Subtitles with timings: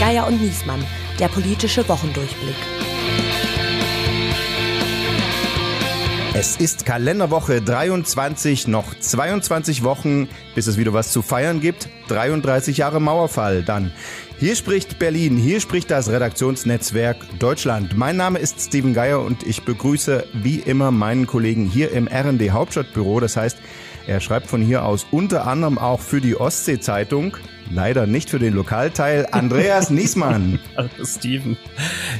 [0.00, 0.84] Geier und Niesmann,
[1.18, 2.56] der politische Wochendurchblick.
[6.40, 11.88] Es ist Kalenderwoche 23, noch 22 Wochen, bis es wieder was zu feiern gibt.
[12.06, 13.90] 33 Jahre Mauerfall dann.
[14.38, 17.96] Hier spricht Berlin, hier spricht das Redaktionsnetzwerk Deutschland.
[17.96, 22.52] Mein Name ist Steven Geier und ich begrüße wie immer meinen Kollegen hier im RND
[22.52, 23.18] Hauptstadtbüro.
[23.18, 23.58] Das heißt,
[24.08, 27.36] er schreibt von hier aus unter anderem auch für die Ostsee-Zeitung.
[27.70, 29.28] Leider nicht für den Lokalteil.
[29.32, 30.58] Andreas Niesmann.
[30.78, 31.58] Hallo Steven.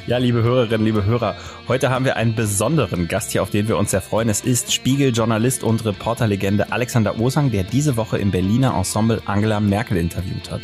[0.06, 1.34] Ja, liebe Hörerinnen, liebe Hörer,
[1.66, 4.28] heute haben wir einen besonderen Gast hier, auf den wir uns sehr freuen.
[4.28, 9.96] Es ist Spiegeljournalist und Reporterlegende Alexander Osang, der diese Woche im Berliner Ensemble Angela Merkel
[9.96, 10.60] interviewt hat.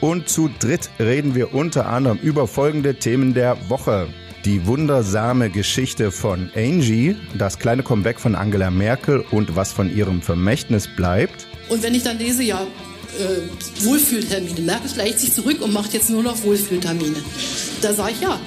[0.00, 4.06] Und zu dritt reden wir unter anderem über folgende Themen der Woche.
[4.44, 10.22] Die wundersame Geschichte von Angie, das kleine Comeback von Angela Merkel und was von ihrem
[10.22, 11.46] Vermächtnis bleibt.
[11.68, 16.08] Und wenn ich dann lese, ja, äh, Wohlfühltermine, Merkel schleicht sich zurück und macht jetzt
[16.08, 17.16] nur noch Wohlfühltermine.
[17.82, 18.38] Da sage ich ja.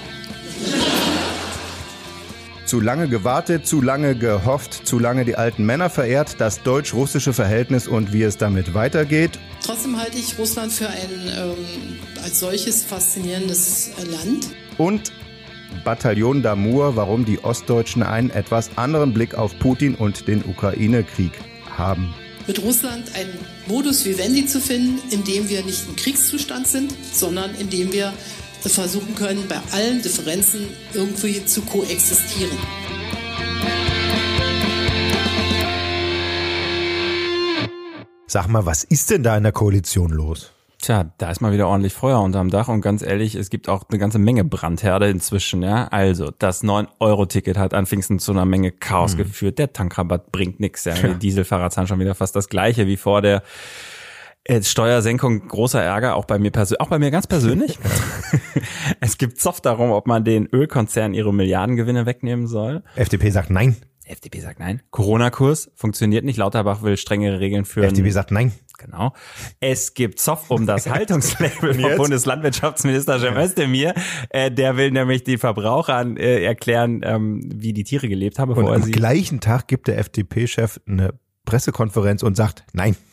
[2.66, 7.86] Zu lange gewartet, zu lange gehofft, zu lange die alten Männer verehrt, das deutsch-russische Verhältnis
[7.86, 9.39] und wie es damit weitergeht.
[9.61, 14.48] Trotzdem halte ich Russland für ein ähm, als solches faszinierendes Land.
[14.78, 15.11] Und
[15.83, 21.31] Bataillon d'Amour, warum die Ostdeutschen einen etwas anderen Blick auf Putin und den Ukraine-Krieg
[21.77, 22.14] haben.
[22.47, 27.53] Mit Russland einen Modus vivendi zu finden, in dem wir nicht im Kriegszustand sind, sondern
[27.55, 28.14] in dem wir
[28.61, 32.58] versuchen können, bei allen Differenzen irgendwie zu koexistieren.
[38.27, 40.52] Sag mal, was ist denn da in der Koalition los?
[40.81, 43.83] Tja, da ist mal wieder ordentlich Feuer unterm Dach und ganz ehrlich, es gibt auch
[43.89, 45.87] eine ganze Menge Brandherde inzwischen, ja.
[45.89, 49.19] Also, das 9-Euro-Ticket hat an Pfingsten zu einer Menge Chaos mhm.
[49.19, 49.59] geführt.
[49.59, 50.95] Der Tankrabatt bringt nichts, ja.
[50.95, 53.43] Die Dieselfahrer zahlen schon wieder fast das gleiche wie vor der
[54.43, 57.77] äh, Steuersenkung großer Ärger, auch bei mir persönlich, auch bei mir ganz persönlich.
[58.99, 62.81] es gibt Zoff darum, ob man den Ölkonzernen ihre Milliardengewinne wegnehmen soll.
[62.95, 63.75] FDP sagt nein.
[64.03, 64.81] FDP sagt nein.
[64.89, 66.37] Corona-Kurs funktioniert nicht.
[66.37, 67.86] Lauterbach will strengere Regeln führen.
[67.86, 68.52] FDP sagt nein.
[68.83, 69.14] Genau.
[69.59, 73.93] Es gibt Zoff um das Haltungslabel vom Bundeslandwirtschaftsminister Cem Özdemir.
[74.30, 78.52] Äh, der will nämlich die Verbrauchern äh, erklären, ähm, wie die Tiere gelebt haben.
[78.52, 81.14] Und am gleichen Tag gibt der FDP-Chef eine
[81.45, 82.95] Pressekonferenz und sagt, nein.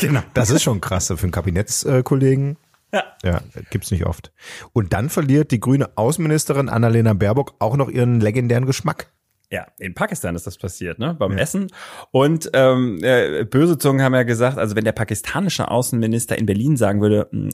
[0.00, 0.20] Genau.
[0.34, 2.56] Das ist schon krass für einen Kabinettskollegen.
[2.92, 3.04] Ja.
[3.24, 3.40] ja,
[3.70, 4.32] gibt's nicht oft.
[4.72, 9.12] Und dann verliert die grüne Außenministerin Annalena Baerbock auch noch ihren legendären Geschmack.
[9.50, 11.14] Ja, in Pakistan ist das passiert, ne?
[11.14, 11.38] Beim ja.
[11.38, 11.68] Essen.
[12.10, 16.76] Und ähm, äh, böse Zungen haben ja gesagt, also wenn der pakistanische Außenminister in Berlin
[16.76, 17.50] sagen würde, hm,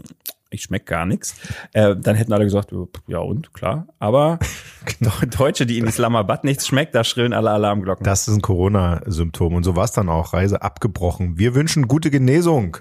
[0.51, 1.37] ich schmeck gar nichts,
[1.73, 2.75] äh, dann hätten alle gesagt,
[3.07, 3.87] ja und, klar.
[3.99, 4.39] Aber.
[5.39, 8.05] Deutsche, die in Islamabad nichts schmeckt, da schrillen alle Alarmglocken.
[8.05, 9.55] Das ist ein Corona-Symptom.
[9.55, 10.33] Und so war es dann auch.
[10.33, 11.39] Reise abgebrochen.
[11.39, 12.79] Wir wünschen gute Genesung.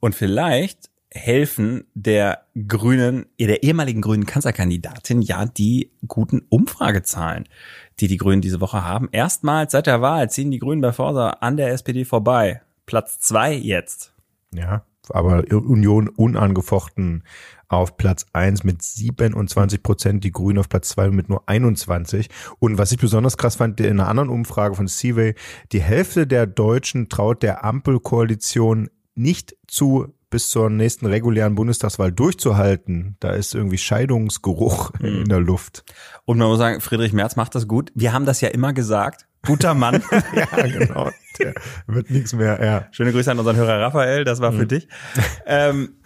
[0.00, 7.48] Und vielleicht helfen der grünen, der ehemaligen grünen Kanzlerkandidatin ja die guten Umfragezahlen,
[8.00, 9.08] die die Grünen diese Woche haben.
[9.12, 12.62] Erstmals seit der Wahl ziehen die Grünen bei Forsa an der SPD vorbei.
[12.86, 14.12] Platz zwei jetzt.
[14.54, 17.24] Ja, aber Union unangefochten
[17.68, 22.28] auf Platz eins mit 27 Prozent, die Grünen auf Platz zwei mit nur 21.
[22.58, 25.34] Und was ich besonders krass fand, in einer anderen Umfrage von Seaway,
[25.72, 33.16] die Hälfte der Deutschen traut der Ampelkoalition nicht zu, bis zur nächsten regulären Bundestagswahl durchzuhalten.
[33.20, 35.22] Da ist irgendwie Scheidungsgeruch mhm.
[35.22, 35.84] in der Luft.
[36.24, 37.92] Und man muss sagen, Friedrich Merz macht das gut.
[37.94, 39.26] Wir haben das ja immer gesagt.
[39.46, 40.02] Guter Mann.
[40.34, 41.10] ja, genau.
[41.38, 41.54] Der
[41.86, 42.64] wird nichts mehr.
[42.64, 42.86] Ja.
[42.92, 44.58] Schöne Grüße an unseren Hörer Raphael, das war mhm.
[44.58, 44.88] für dich.
[45.46, 45.96] Ähm,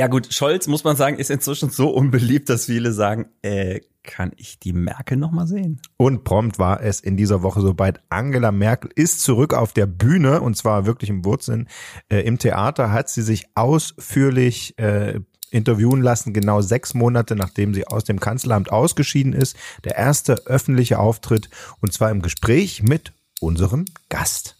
[0.00, 4.32] ja gut, Scholz, muss man sagen, ist inzwischen so unbeliebt, dass viele sagen, äh, kann
[4.38, 5.82] ich die Merkel noch mal sehen?
[5.98, 8.00] Und prompt war es in dieser Woche soweit.
[8.08, 11.68] Angela Merkel ist zurück auf der Bühne und zwar wirklich im Wurzeln.
[12.08, 17.86] Äh, Im Theater hat sie sich ausführlich äh, interviewen lassen, genau sechs Monate nachdem sie
[17.86, 19.54] aus dem Kanzleramt ausgeschieden ist.
[19.84, 21.50] Der erste öffentliche Auftritt
[21.82, 24.56] und zwar im Gespräch mit unserem Gast.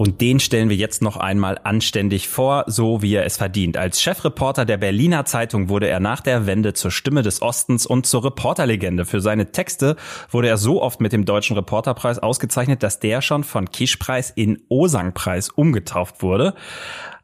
[0.00, 3.76] Und den stellen wir jetzt noch einmal anständig vor, so wie er es verdient.
[3.76, 8.06] Als Chefreporter der Berliner Zeitung wurde er nach der Wende zur Stimme des Ostens und
[8.06, 9.04] zur Reporterlegende.
[9.04, 9.96] Für seine Texte
[10.30, 14.62] wurde er so oft mit dem Deutschen Reporterpreis ausgezeichnet, dass der schon von Kischpreis in
[14.70, 16.54] Osang-Preis umgetauft wurde.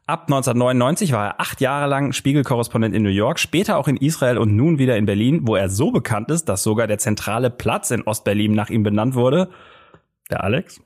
[0.05, 4.37] Ab 1999 war er acht Jahre lang Spiegelkorrespondent in New York, später auch in Israel
[4.37, 7.89] und nun wieder in Berlin, wo er so bekannt ist, dass sogar der zentrale Platz
[7.89, 9.49] in Ostberlin nach ihm benannt wurde.
[10.29, 10.79] Der Alex?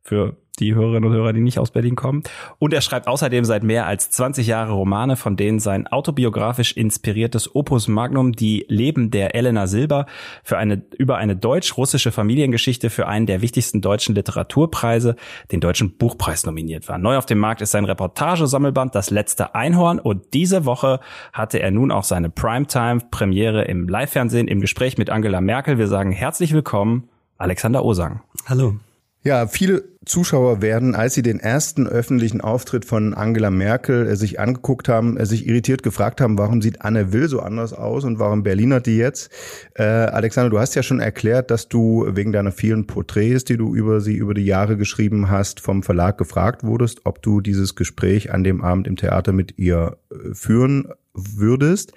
[0.00, 2.22] Für die Hörerinnen und Hörer, die nicht aus Berlin kommen.
[2.58, 7.54] Und er schreibt außerdem seit mehr als 20 Jahre Romane, von denen sein autobiografisch inspiriertes
[7.54, 10.06] Opus Magnum Die Leben der Elena Silber
[10.42, 15.16] für eine, über eine deutsch-russische Familiengeschichte für einen der wichtigsten deutschen Literaturpreise,
[15.52, 16.98] den Deutschen Buchpreis nominiert war.
[16.98, 21.00] Neu auf dem Markt ist sein Reportagesammelband Das letzte Einhorn und diese Woche
[21.32, 25.78] hatte er nun auch seine Primetime-Premiere im Live-Fernsehen im Gespräch mit Angela Merkel.
[25.78, 28.20] Wir sagen herzlich willkommen, Alexander Osang.
[28.46, 28.76] Hallo.
[29.24, 34.38] Ja, viele Zuschauer werden, als sie den ersten öffentlichen Auftritt von Angela Merkel äh, sich
[34.38, 38.20] angeguckt haben, äh, sich irritiert gefragt haben, warum sieht Anne Will so anders aus und
[38.20, 39.30] warum Berliner die jetzt?
[39.74, 43.74] Äh, Alexander, du hast ja schon erklärt, dass du wegen deiner vielen Porträts, die du
[43.74, 48.32] über sie über die Jahre geschrieben hast, vom Verlag gefragt wurdest, ob du dieses Gespräch
[48.32, 51.92] an dem Abend im Theater mit ihr äh, führen würdest.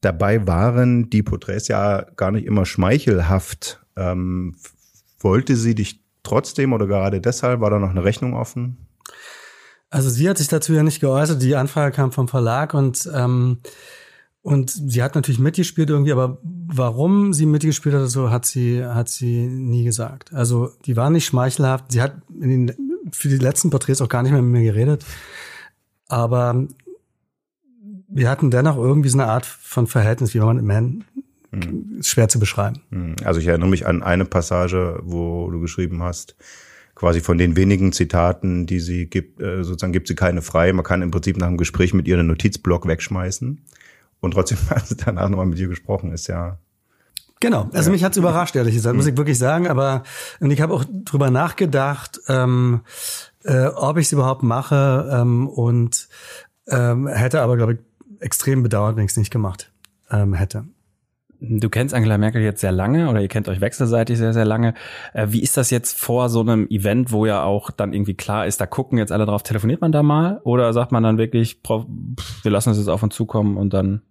[0.00, 3.80] Dabei waren die Porträts ja gar nicht immer schmeichelhaft.
[3.96, 4.56] Ähm,
[5.20, 7.60] wollte sie dich trotzdem oder gerade deshalb?
[7.60, 8.76] War da noch eine Rechnung offen?
[9.90, 11.40] Also sie hat sich dazu ja nicht geäußert.
[11.40, 13.58] Die Anfrage kam vom Verlag und ähm,
[14.42, 19.08] und sie hat natürlich mitgespielt irgendwie, aber warum sie mitgespielt hat, so hat sie hat
[19.08, 20.32] sie nie gesagt.
[20.32, 21.90] Also die war nicht schmeichelhaft.
[21.90, 25.04] Sie hat in den, für die letzten Porträts auch gar nicht mehr mit mir geredet.
[26.06, 26.64] Aber
[28.08, 31.04] wir hatten dennoch irgendwie so eine Art von Verhältnis, wie man Man
[31.64, 32.02] hm.
[32.02, 32.82] schwer zu beschreiben.
[32.90, 33.16] Hm.
[33.24, 36.36] Also ich erinnere mich an eine Passage, wo du geschrieben hast,
[36.94, 40.72] quasi von den wenigen Zitaten, die sie gibt, äh, sozusagen gibt sie keine frei.
[40.72, 43.62] Man kann im Prinzip nach einem Gespräch mit ihr einen Notizblock wegschmeißen.
[44.20, 46.58] Und trotzdem hat sie danach nochmal mit ihr gesprochen, ist ja.
[47.38, 47.92] Genau, also ja.
[47.92, 49.12] mich hat's überrascht, ehrlich gesagt, muss hm.
[49.12, 49.68] ich wirklich sagen.
[49.68, 50.02] Aber
[50.40, 52.80] und ich habe auch drüber nachgedacht, ähm,
[53.44, 56.08] äh, ob ich es überhaupt mache ähm, und
[56.68, 57.78] ähm, hätte aber, glaube ich,
[58.20, 59.70] extrem bedauert, wenn ich es nicht gemacht
[60.10, 60.64] ähm, hätte.
[61.40, 64.74] Du kennst Angela Merkel jetzt sehr lange oder ihr kennt euch wechselseitig sehr, sehr lange.
[65.12, 68.46] Äh, wie ist das jetzt vor so einem Event, wo ja auch dann irgendwie klar
[68.46, 70.40] ist, da gucken jetzt alle drauf, telefoniert man da mal?
[70.44, 74.02] Oder sagt man dann wirklich, wir lassen es jetzt auf uns zukommen und dann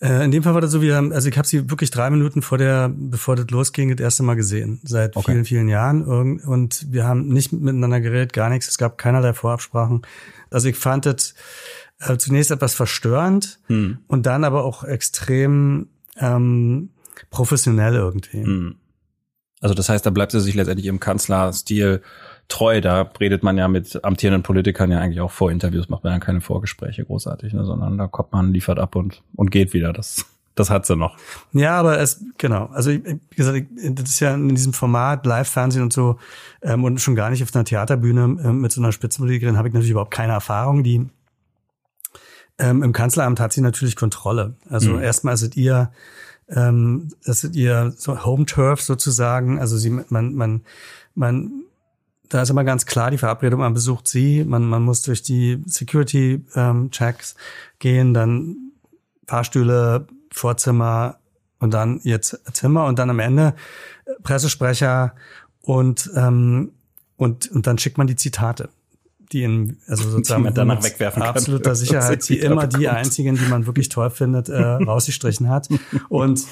[0.00, 2.40] äh, in dem Fall war das so, wie, also ich habe sie wirklich drei Minuten
[2.40, 5.32] vor der, bevor das losging, das erste Mal gesehen, seit okay.
[5.32, 6.04] vielen, vielen Jahren.
[6.04, 8.68] Und wir haben nicht miteinander geredet, gar nichts.
[8.68, 10.02] Es gab keinerlei Vorabsprachen.
[10.50, 11.34] Also ich fand das
[12.00, 13.98] äh, zunächst etwas verstörend hm.
[14.06, 16.90] und dann aber auch extrem ähm,
[17.30, 18.42] professionell irgendwie.
[18.42, 18.76] Hm.
[19.60, 22.02] Also das heißt, da bleibt sie sich letztendlich im Kanzlerstil
[22.46, 22.80] treu.
[22.80, 26.18] Da redet man ja mit amtierenden Politikern ja eigentlich auch vor Interviews, macht man ja
[26.20, 29.92] keine Vorgespräche großartig, ne, sondern da kommt man, liefert ab und, und geht wieder.
[29.92, 31.16] Das, das hat sie noch.
[31.52, 32.66] Ja, aber es, genau.
[32.66, 36.18] Also, wie gesagt, das ist ja in diesem Format, Live-Fernsehen und so,
[36.62, 39.74] ähm, und schon gar nicht auf einer Theaterbühne äh, mit so einer Spitzenpolitikerin habe ich
[39.74, 40.84] natürlich überhaupt keine Erfahrung.
[40.84, 41.08] Die
[42.58, 44.54] ähm, Im Kanzleramt hat sie natürlich Kontrolle.
[44.68, 45.02] Also mhm.
[45.02, 45.92] erstmal ist es ihr,
[46.48, 49.60] ähm, ist es ihr so Home Turf sozusagen.
[49.60, 50.64] Also sie, man, man,
[51.14, 51.62] man,
[52.28, 55.62] da ist immer ganz klar die Verabredung, man besucht sie, man, man muss durch die
[55.66, 57.40] Security-Checks ähm,
[57.78, 58.56] gehen, dann
[59.26, 61.18] Fahrstühle, Vorzimmer
[61.60, 63.54] und dann jetzt Zimmer und dann am Ende
[64.22, 65.14] Pressesprecher
[65.60, 66.72] und ähm,
[67.16, 68.68] und und dann schickt man die Zitate
[69.32, 71.76] die in, also sozusagen die danach wegwerfen absoluter kann.
[71.76, 75.68] Sicherheit, die immer die einzigen, die man wirklich toll findet, äh, rausgestrichen hat.
[76.08, 76.44] Und,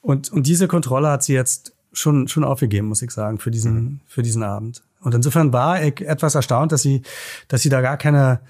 [0.00, 4.00] und, und diese Kontrolle hat sie jetzt schon, schon aufgegeben, muss ich sagen, für diesen,
[4.06, 4.82] für diesen Abend.
[5.00, 7.02] Und insofern war ich etwas erstaunt, dass sie,
[7.48, 8.40] dass sie da gar keine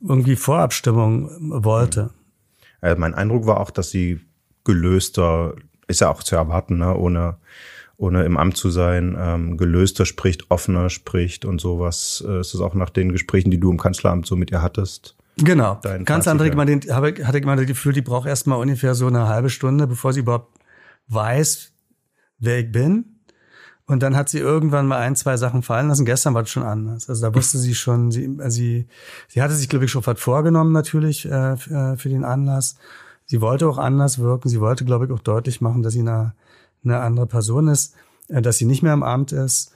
[0.00, 1.30] irgendwie Vorabstimmung
[1.62, 2.10] wollte.
[2.80, 4.20] Also mein Eindruck war auch, dass sie
[4.64, 5.54] gelöster,
[5.86, 7.38] ist ja auch zu erwarten, ne, ohne
[7.98, 12.24] ohne im Amt zu sein, ähm, gelöster spricht, offener spricht und sowas.
[12.26, 15.16] Äh, ist das auch nach den Gesprächen, die du im Kanzleramt so mit ihr hattest?
[15.36, 15.80] Genau.
[16.04, 18.94] Ganz andere, man den, habe, hatte ich mal das Gefühl, die braucht erst mal ungefähr
[18.94, 20.58] so eine halbe Stunde, bevor sie überhaupt
[21.08, 21.72] weiß,
[22.38, 23.04] wer ich bin.
[23.86, 26.04] Und dann hat sie irgendwann mal ein, zwei Sachen fallen lassen.
[26.04, 27.08] Gestern war das schon anders.
[27.08, 28.86] Also da wusste sie schon, sie, also sie,
[29.28, 32.76] sie hatte sich, glaube ich, schon was vorgenommen natürlich äh, für, äh, für den Anlass.
[33.24, 34.48] Sie wollte auch anders wirken.
[34.48, 36.34] Sie wollte, glaube ich, auch deutlich machen, dass sie eine
[36.84, 37.94] eine andere Person ist,
[38.28, 39.72] äh, dass sie nicht mehr im Amt ist.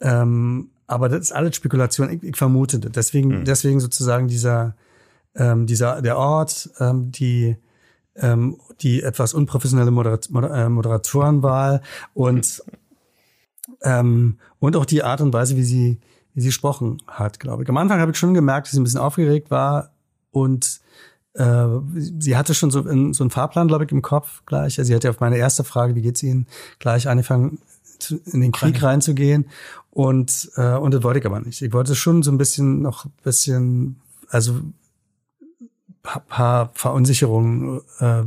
[0.00, 2.10] Ähm, aber das ist alles Spekulation.
[2.10, 3.44] Ich, ich vermute deswegen, mhm.
[3.44, 4.74] deswegen sozusagen dieser,
[5.34, 7.56] ähm, dieser der Ort, ähm, die
[8.16, 11.80] ähm, die etwas unprofessionelle Moderat äh, Moderatorenwahl
[12.14, 12.62] und
[13.82, 16.00] ähm, und auch die Art und Weise, wie sie
[16.34, 17.68] wie sie gesprochen hat, glaube ich.
[17.68, 19.92] Am Anfang habe ich schon gemerkt, dass sie ein bisschen aufgeregt war
[20.30, 20.80] und
[21.34, 24.78] äh, sie hatte schon so, in, so einen Fahrplan, glaube ich, im Kopf gleich.
[24.78, 26.46] Also sie hatte auf meine erste Frage, wie geht's Ihnen,
[26.78, 27.58] gleich angefangen,
[28.26, 29.46] in den Krieg reinzugehen.
[29.90, 31.62] Und, äh, und das wollte ich aber nicht.
[31.62, 34.60] Ich wollte schon so ein bisschen noch ein bisschen, also
[36.02, 38.22] paar, paar Verunsicherungen, äh,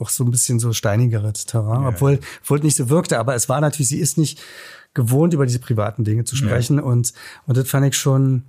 [0.00, 1.88] auch so ein bisschen so steinigeres Terrain, ja.
[1.88, 3.18] obwohl, obwohl nicht so wirkte.
[3.18, 4.40] Aber es war natürlich, sie ist nicht
[4.92, 6.78] gewohnt, über diese privaten Dinge zu sprechen.
[6.78, 6.84] Ja.
[6.84, 7.12] Und,
[7.46, 8.44] und das fand ich schon,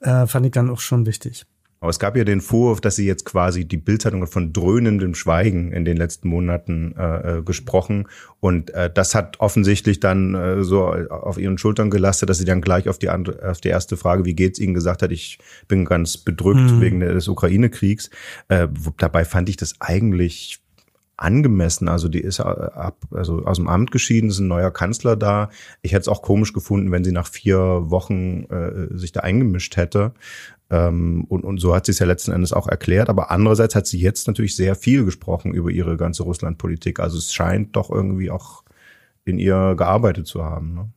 [0.00, 1.46] äh, fand ich dann auch schon wichtig.
[1.80, 5.72] Aber es gab ja den Vorwurf, dass sie jetzt quasi die Bildzeitung von dröhnendem Schweigen
[5.72, 8.06] in den letzten Monaten äh, äh, gesprochen.
[8.38, 12.60] Und äh, das hat offensichtlich dann äh, so auf ihren Schultern gelastet, dass sie dann
[12.60, 15.86] gleich auf die, andere, auf die erste Frage, wie geht's Ihnen, gesagt hat, ich bin
[15.86, 16.80] ganz bedrückt mhm.
[16.82, 18.10] wegen des Ukraine-Kriegs.
[18.48, 18.68] Äh,
[18.98, 20.60] dabei fand ich das eigentlich
[21.20, 21.88] angemessen.
[21.88, 25.50] Also die ist äh, ab, also aus dem Amt geschieden, ist ein neuer Kanzler da.
[25.82, 29.76] Ich hätte es auch komisch gefunden, wenn sie nach vier Wochen äh, sich da eingemischt
[29.76, 30.12] hätte.
[30.70, 33.08] Ähm, und, und so hat sie es ja letzten Endes auch erklärt.
[33.08, 37.00] Aber andererseits hat sie jetzt natürlich sehr viel gesprochen über ihre ganze Russlandpolitik.
[37.00, 38.64] Also es scheint doch irgendwie auch
[39.24, 40.74] in ihr gearbeitet zu haben.
[40.74, 40.88] Ne?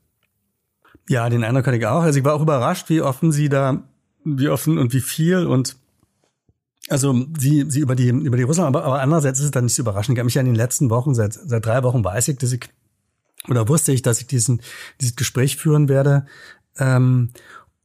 [1.09, 2.03] Ja, den Eindruck hatte ich auch.
[2.03, 3.83] Also ich war auch überrascht, wie offen sie da,
[4.23, 5.75] wie offen und wie viel und
[6.89, 9.75] also sie, sie über die über die Russland, aber, aber andererseits ist es dann nicht
[9.75, 10.17] so überraschend.
[10.17, 12.51] Ich habe mich ja in den letzten Wochen, seit seit drei Wochen weiß ich, dass
[12.51, 12.69] ich
[13.49, 14.61] oder wusste ich, dass ich diesen
[14.99, 16.25] dieses Gespräch führen werde.
[16.77, 17.31] Ähm,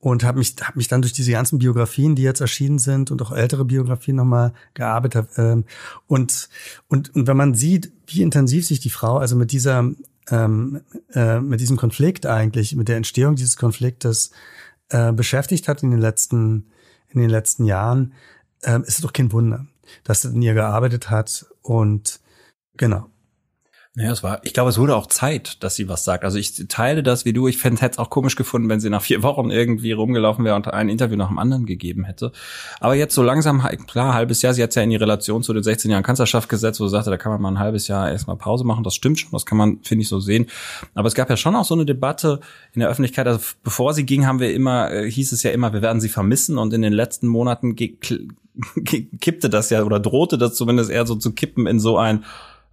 [0.00, 3.20] und habe mich hab mich dann durch diese ganzen Biografien, die jetzt erschienen sind und
[3.20, 5.28] auch ältere Biografien nochmal gearbeitet.
[5.36, 5.64] Ähm,
[6.06, 6.48] und,
[6.86, 9.90] und und wenn man sieht, wie intensiv sich die Frau also mit dieser
[10.30, 10.80] ähm,
[11.14, 14.30] äh, mit diesem Konflikt eigentlich, mit der Entstehung dieses Konfliktes
[14.90, 16.70] äh, beschäftigt hat in den letzten
[17.08, 18.12] in den letzten Jahren,
[18.62, 19.66] äh, ist es doch kein Wunder,
[20.04, 22.20] dass sie in ihr gearbeitet hat und
[22.76, 23.08] genau.
[24.00, 26.22] Ja, es war, ich glaube, es wurde auch Zeit, dass sie was sagt.
[26.22, 27.48] Also ich teile das wie du.
[27.48, 30.68] Ich fände es auch komisch gefunden, wenn sie nach vier Wochen irgendwie rumgelaufen wäre und
[30.68, 32.30] ein Interview nach dem anderen gegeben hätte.
[32.78, 35.64] Aber jetzt so langsam, klar, halbes Jahr, sie hat ja in die Relation zu den
[35.64, 38.36] 16 Jahren Kanzlerschaft gesetzt, wo sie sagte, da kann man mal ein halbes Jahr erstmal
[38.36, 38.84] Pause machen.
[38.84, 40.46] Das stimmt schon, das kann man, finde ich, so sehen.
[40.94, 42.38] Aber es gab ja schon auch so eine Debatte
[42.74, 43.26] in der Öffentlichkeit.
[43.26, 46.08] Also bevor sie ging, haben wir immer, äh, hieß es ja immer, wir werden sie
[46.08, 46.56] vermissen.
[46.56, 47.74] Und in den letzten Monaten
[48.84, 52.24] kippte das ja oder drohte das zumindest eher so zu kippen in so ein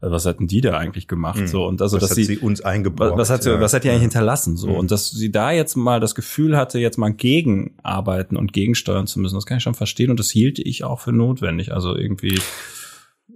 [0.02, 1.42] äh, was hatten die da eigentlich gemacht?
[1.42, 1.48] Mhm.
[1.48, 3.14] So und also, was dass hat sie, sie uns eingebaut.
[3.16, 3.60] Was hat sie, ja.
[3.60, 4.58] was hat die eigentlich hinterlassen?
[4.58, 4.76] So mhm.
[4.76, 9.20] und dass sie da jetzt mal das Gefühl hatte, jetzt mal gegenarbeiten und gegensteuern zu
[9.20, 11.74] müssen, das kann ich schon verstehen und das hielte ich auch für notwendig.
[11.74, 12.40] Also irgendwie,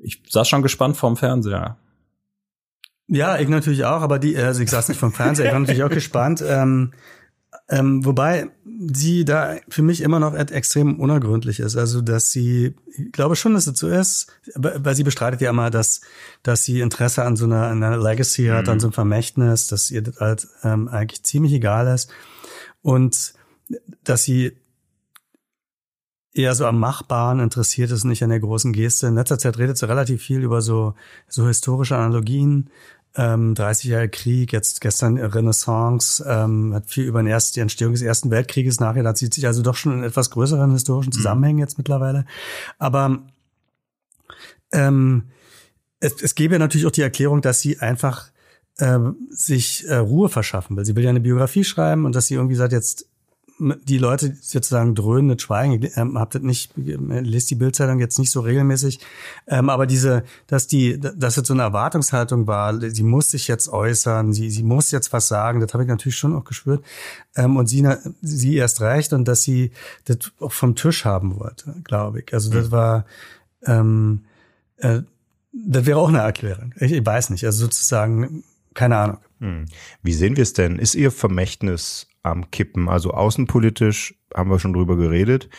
[0.01, 1.77] ich saß schon gespannt vorm Fernseher.
[3.07, 5.83] Ja, ich natürlich auch, aber die, also ich saß nicht vom Fernseher, ich war natürlich
[5.83, 6.43] auch gespannt.
[6.47, 6.91] Ähm,
[7.69, 8.49] ähm, wobei
[8.91, 11.75] sie da für mich immer noch extrem unergründlich ist.
[11.75, 15.69] Also, dass sie, ich glaube schon, dass es so ist, weil sie bestreitet ja immer,
[15.69, 16.01] dass,
[16.41, 18.71] dass sie Interesse an so einer, an einer Legacy hat, mhm.
[18.71, 22.09] an so einem Vermächtnis, dass ihr das halt ähm, eigentlich ziemlich egal ist.
[22.81, 23.33] Und
[24.03, 24.53] dass sie
[26.33, 29.07] eher so am Machbaren interessiert ist, nicht an der großen Geste.
[29.07, 30.95] In letzter Zeit redet sie relativ viel über so,
[31.27, 32.69] so historische Analogien,
[33.15, 37.93] ähm, 30 Jahre Krieg, jetzt gestern Renaissance, ähm, hat viel über den erst, die Entstehung
[37.93, 41.17] des Ersten Weltkrieges nachher, da zieht sich also doch schon in etwas größeren historischen mhm.
[41.17, 41.63] Zusammenhängen mhm.
[41.63, 42.25] jetzt mittlerweile.
[42.77, 43.23] Aber
[44.71, 45.23] ähm,
[45.99, 48.29] es, es gäbe natürlich auch die Erklärung, dass sie einfach
[48.77, 48.99] äh,
[49.29, 50.85] sich äh, Ruhe verschaffen will.
[50.85, 53.07] Sie will ja eine Biografie schreiben und dass sie irgendwie sagt, jetzt
[53.59, 55.89] die Leute sozusagen dröhnend schweigen.
[55.95, 58.99] Ähm, habt das nicht, lest die Bildzeitung jetzt nicht so regelmäßig,
[59.47, 63.67] ähm, aber diese, dass die, dass jetzt so eine Erwartungshaltung war, sie muss sich jetzt
[63.69, 66.83] äußern, sie, sie muss jetzt was sagen, das habe ich natürlich schon auch gespürt.
[67.35, 67.87] Ähm, und sie,
[68.21, 69.71] sie erst recht und dass sie
[70.05, 72.33] das auch vom Tisch haben wollte, glaube ich.
[72.33, 72.71] Also das mhm.
[72.71, 73.05] war,
[73.65, 74.25] ähm,
[74.77, 75.01] äh,
[75.51, 76.73] das wäre auch eine Erklärung.
[76.79, 79.17] Ich, ich weiß nicht, also sozusagen, keine Ahnung.
[79.39, 79.65] Hm.
[80.03, 80.77] Wie sehen wir es denn?
[80.79, 82.89] Ist Ihr Vermächtnis am Kippen.
[82.89, 85.49] Also außenpolitisch haben wir schon drüber geredet.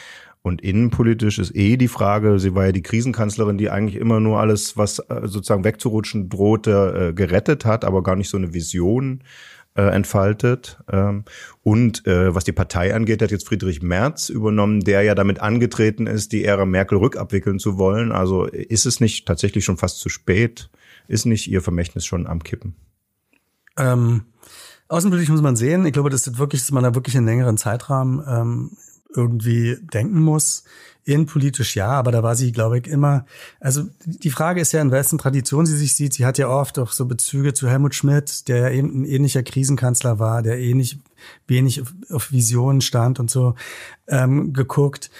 [0.42, 4.40] Und innenpolitisch ist eh die Frage, sie war ja die Krisenkanzlerin, die eigentlich immer nur
[4.40, 9.22] alles, was äh, sozusagen wegzurutschen drohte, äh, gerettet hat, aber gar nicht so eine Vision
[9.74, 10.78] äh, entfaltet.
[10.90, 11.24] Ähm,
[11.62, 16.32] und was die Partei angeht, hat jetzt Friedrich Merz übernommen, der ja damit angetreten ist,
[16.32, 18.10] die Ära Merkel rückabwickeln zu wollen.
[18.10, 20.70] Also ist es nicht tatsächlich schon fast zu spät?
[21.06, 22.76] Ist nicht ihr Vermächtnis schon am Kippen?
[23.80, 24.22] Ähm
[24.90, 25.86] Außenpolitisch muss man sehen.
[25.86, 28.70] Ich glaube, das ist wirklich, dass man da wirklich einen längeren Zeitrahmen ähm,
[29.14, 30.64] irgendwie denken muss.
[31.04, 33.24] Innenpolitisch ja, aber da war sie, glaube ich, immer.
[33.60, 36.14] Also die Frage ist ja, in wessen Tradition sie sich sieht.
[36.14, 39.44] Sie hat ja oft auch so Bezüge zu Helmut Schmidt, der ja eben ein ähnlicher
[39.44, 40.98] Krisenkanzler war, der ähnlich
[41.46, 43.54] wenig auf Visionen stand und so
[44.08, 45.10] ähm, geguckt.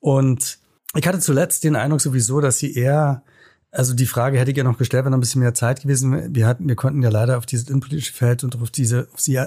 [0.00, 0.58] Und
[0.94, 3.22] ich hatte zuletzt den Eindruck sowieso, dass sie eher
[3.70, 6.12] also die Frage hätte ich ja noch gestellt, wenn noch ein bisschen mehr Zeit gewesen
[6.12, 6.28] wäre.
[6.30, 9.38] Wir hatten, wir konnten ja leider auf dieses innenpolitische Feld und auf diese, auf sie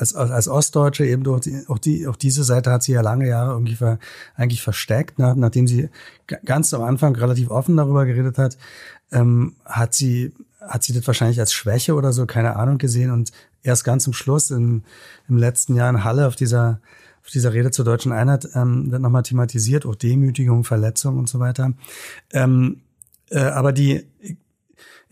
[0.00, 3.28] als, als Ostdeutsche eben durch die, auch die, auch diese Seite hat sie ja lange
[3.28, 3.98] Jahre irgendwie ver,
[4.34, 5.88] eigentlich versteckt, nach, nachdem sie
[6.44, 8.56] ganz am Anfang relativ offen darüber geredet hat,
[9.12, 13.32] ähm, hat sie, hat sie das wahrscheinlich als Schwäche oder so, keine Ahnung gesehen und
[13.62, 14.84] erst ganz zum Schluss im,
[15.28, 16.80] im letzten Jahr in Halle auf dieser,
[17.22, 21.40] auf dieser Rede zur deutschen Einheit ähm, dann nochmal thematisiert, auch Demütigung, Verletzung und so
[21.40, 21.72] weiter.
[22.32, 22.80] Ähm,
[23.30, 24.06] äh, aber die,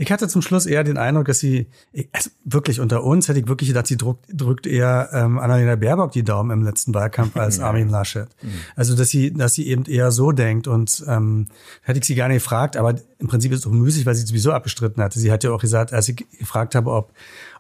[0.01, 1.67] Ich hatte zum Schluss eher den Eindruck, dass sie,
[2.13, 6.13] also wirklich unter uns hätte ich wirklich gedacht, sie drückt, drückt eher ähm, Annalena Baerbock
[6.13, 8.29] die Daumen im letzten Wahlkampf als Armin Laschet.
[8.41, 8.49] Mhm.
[8.77, 11.49] Also dass sie, dass sie eben eher so denkt und ähm,
[11.83, 14.25] hätte ich sie gar nicht gefragt, aber im Prinzip ist es auch müßig, weil sie
[14.25, 15.19] sowieso abgestritten hatte.
[15.19, 17.13] Sie hat ja auch gesagt, als ich gefragt habe, ob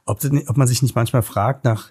[0.05, 1.91] ob, ob man sich nicht manchmal fragt nach,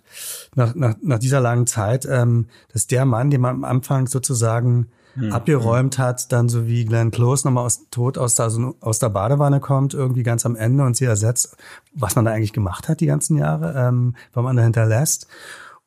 [0.55, 4.88] nach, nach, nach dieser langen Zeit, ähm, dass der Mann, den man am Anfang sozusagen
[5.17, 5.33] hm.
[5.33, 9.09] abgeräumt hat, dann so wie Glenn Close nochmal aus, tot aus der, also aus der
[9.09, 11.57] Badewanne kommt, irgendwie ganz am Ende und sie ersetzt,
[11.93, 15.27] was man da eigentlich gemacht hat die ganzen Jahre, ähm, was man da hinterlässt.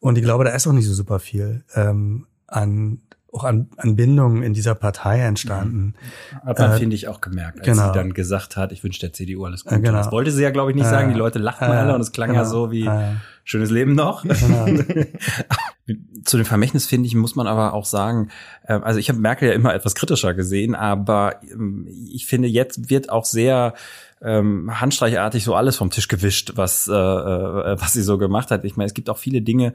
[0.01, 3.01] Und ich glaube, da ist auch nicht so super viel ähm, an
[3.33, 5.95] auch an, an Bindungen in dieser Partei entstanden.
[6.33, 6.49] Mhm.
[6.49, 7.87] Hat man, äh, finde ich, auch gemerkt, als genau.
[7.89, 9.77] sie dann gesagt hat, ich wünsche der CDU alles Gute.
[9.77, 9.99] Äh, genau.
[9.99, 11.13] Das wollte sie ja, glaube ich, nicht äh, sagen.
[11.13, 12.43] Die Leute lachten äh, alle und es klang genau.
[12.43, 13.13] ja so wie äh.
[13.51, 14.25] Schönes Leben noch.
[16.25, 18.31] Zu dem Vermächtnis, finde ich, muss man aber auch sagen,
[18.65, 22.91] äh, also ich habe Merkel ja immer etwas kritischer gesehen, aber ähm, ich finde, jetzt
[22.91, 23.75] wird auch sehr
[24.23, 28.65] ähm, handstreichartig so alles vom Tisch gewischt, was äh, äh, was sie so gemacht hat.
[28.65, 29.73] Ich meine, es gibt auch viele Dinge,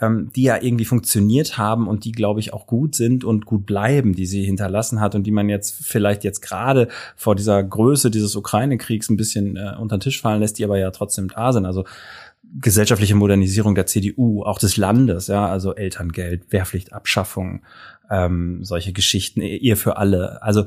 [0.00, 3.64] ähm, die ja irgendwie funktioniert haben und die, glaube ich, auch gut sind und gut
[3.64, 8.10] bleiben, die sie hinterlassen hat und die man jetzt vielleicht jetzt gerade vor dieser Größe
[8.10, 11.54] dieses Ukraine-Kriegs ein bisschen äh, unter den Tisch fallen lässt, die aber ja trotzdem da
[11.54, 11.64] sind.
[11.64, 11.86] Also
[12.60, 17.62] gesellschaftliche Modernisierung der CDU, auch des Landes, ja, also Elterngeld, Wehrpflichtabschaffung,
[18.10, 20.42] ähm, solche Geschichten, Ehe für alle.
[20.42, 20.66] Also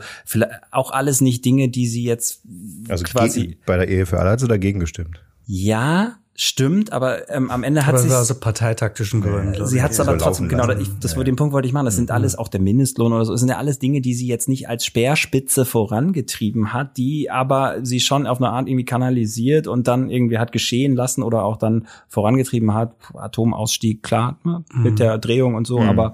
[0.72, 2.44] auch alles nicht Dinge, die sie jetzt
[2.88, 5.24] also quasi bei der Ehe für alle hat sie dagegen gestimmt.
[5.46, 9.66] Ja, stimmt, aber ähm, am Ende hat sie also parteitaktischen Gründen.
[9.66, 10.70] sie hat es aber trotzdem genau.
[10.70, 11.24] Ich, das ja.
[11.24, 11.84] den Punkt wollte ich machen.
[11.84, 12.16] Das sind mhm.
[12.16, 13.34] alles auch der Mindestlohn oder so.
[13.34, 17.80] Das sind ja alles Dinge, die sie jetzt nicht als Speerspitze vorangetrieben hat, die aber
[17.84, 21.58] sie schon auf eine Art irgendwie kanalisiert und dann irgendwie hat geschehen lassen oder auch
[21.58, 22.96] dann vorangetrieben hat.
[23.14, 24.84] Atomausstieg, klar, ne, mhm.
[24.84, 25.90] mit der Drehung und so, mhm.
[25.90, 26.14] aber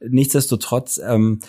[0.00, 1.40] nichtsdestotrotz, ähm,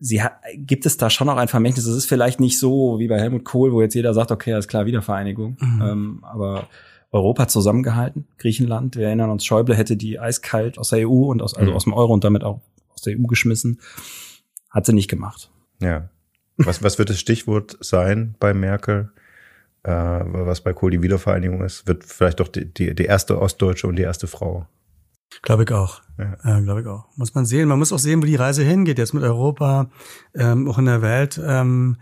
[0.00, 1.86] sie hat, gibt es da schon noch ein Vermächtnis.
[1.86, 4.66] Es ist vielleicht nicht so wie bei Helmut Kohl, wo jetzt jeder sagt, okay, alles
[4.66, 5.56] klar, Wiedervereinigung.
[5.60, 5.82] Mhm.
[5.82, 6.66] Ähm, aber
[7.14, 8.96] Europa zusammengehalten, Griechenland.
[8.96, 11.76] Wir erinnern uns, Schäuble hätte die eiskalt aus der EU und aus, also mhm.
[11.76, 12.60] aus dem Euro und damit auch
[12.92, 13.80] aus der EU geschmissen.
[14.68, 15.48] Hat sie nicht gemacht.
[15.80, 16.08] Ja.
[16.56, 19.12] Was, was wird das Stichwort sein bei Merkel?
[19.84, 23.86] Äh, was bei Kohl die Wiedervereinigung ist, wird vielleicht doch die, die, die erste Ostdeutsche
[23.86, 24.66] und die erste Frau.
[25.42, 26.02] Glaube ich auch.
[26.18, 26.58] Ja.
[26.58, 27.06] Äh, Glaube ich auch.
[27.16, 27.68] Muss man sehen.
[27.68, 29.88] Man muss auch sehen, wo die Reise hingeht jetzt mit Europa,
[30.34, 31.40] ähm, auch in der Welt.
[31.44, 31.96] Ähm,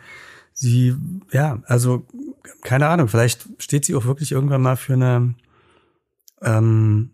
[0.54, 0.94] sie,
[1.32, 2.06] ja, also
[2.62, 3.08] keine Ahnung.
[3.08, 5.34] Vielleicht steht sie auch wirklich irgendwann mal für eine,
[6.42, 7.10] ähm,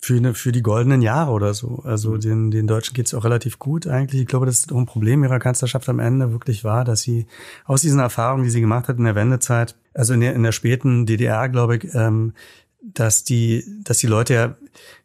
[0.00, 1.80] für eine, für die goldenen Jahre oder so.
[1.84, 2.20] Also mhm.
[2.20, 4.22] den, den Deutschen geht's auch relativ gut eigentlich.
[4.22, 7.26] Ich glaube, das ein Problem ihrer Kanzlerschaft am Ende wirklich war, dass sie
[7.64, 10.52] aus diesen Erfahrungen, die sie gemacht hat in der Wendezeit, also in der, in der
[10.52, 12.34] späten DDR, glaube ich, ähm,
[12.82, 14.56] dass die, dass die Leute ja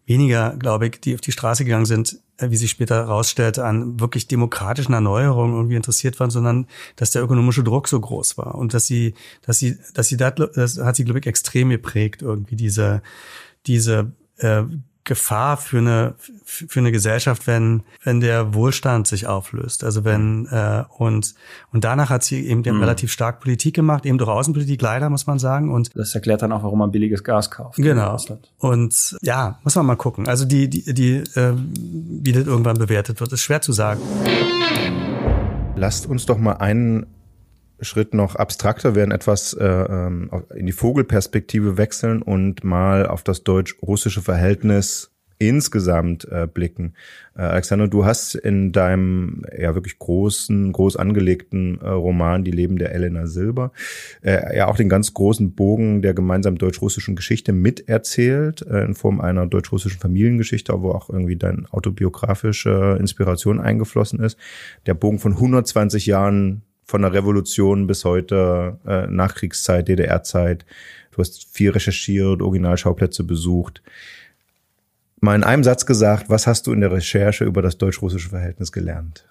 [0.06, 4.28] weniger, glaube ich, die auf die Straße gegangen sind, wie sich später herausstellte, an wirklich
[4.28, 8.86] demokratischen Erneuerungen irgendwie interessiert waren, sondern dass der ökonomische Druck so groß war und dass
[8.86, 9.14] sie,
[9.46, 13.02] dass sie, dass sie das, das hat sie glaube ich extrem geprägt irgendwie diese
[13.68, 14.64] diese äh,
[15.04, 16.14] Gefahr für eine
[16.46, 19.84] für eine Gesellschaft, wenn wenn der Wohlstand sich auflöst.
[19.84, 21.34] Also wenn äh, und
[21.72, 22.80] und danach hat sie eben mhm.
[22.80, 25.72] relativ stark Politik gemacht, eben durch Außenpolitik leider muss man sagen.
[25.72, 27.78] Und das erklärt dann auch, warum man billiges Gas kauft.
[27.78, 28.18] Genau.
[28.60, 30.28] Und ja, muss man mal gucken.
[30.28, 34.02] Also die die die äh, wie das irgendwann bewertet wird, ist schwer zu sagen.
[35.76, 37.08] Lasst uns doch mal einen
[37.82, 43.44] Schritt noch abstrakter werden, etwas äh, ähm, in die Vogelperspektive wechseln und mal auf das
[43.44, 46.94] deutsch-russische Verhältnis insgesamt äh, blicken.
[47.36, 52.78] Äh, Alexander, du hast in deinem ja wirklich großen, groß angelegten äh, Roman Die Leben
[52.78, 53.72] der Elena Silber
[54.22, 59.20] äh, ja auch den ganz großen Bogen der gemeinsamen deutsch-russischen Geschichte miterzählt, äh, in Form
[59.20, 64.38] einer deutsch-russischen Familiengeschichte, wo auch irgendwie deine autobiografische Inspiration eingeflossen ist.
[64.86, 66.62] Der Bogen von 120 Jahren
[66.92, 70.66] von der Revolution bis heute, äh, Nachkriegszeit, DDR-Zeit.
[71.12, 73.82] Du hast viel recherchiert, Originalschauplätze besucht.
[75.22, 78.72] Mal in einem Satz gesagt, was hast du in der Recherche über das deutsch-russische Verhältnis
[78.72, 79.26] gelernt?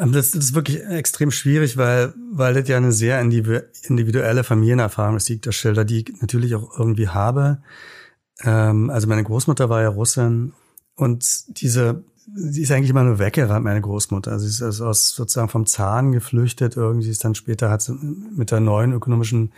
[0.00, 5.28] Ähm, das, ist wirklich extrem schwierig, weil, weil das ja eine sehr individuelle Familienerfahrung ist,
[5.28, 7.58] die ich da schilder, die ich natürlich auch irgendwie habe.
[8.42, 10.54] Ähm, also meine Großmutter war ja Russin
[10.94, 14.38] und diese sie ist eigentlich immer nur weggerannt, meine Großmutter.
[14.38, 16.76] Sie ist also aus sozusagen vom Zahn geflüchtet.
[16.76, 19.52] Irgendwie ist dann später hat sie mit der neuen ökonomischen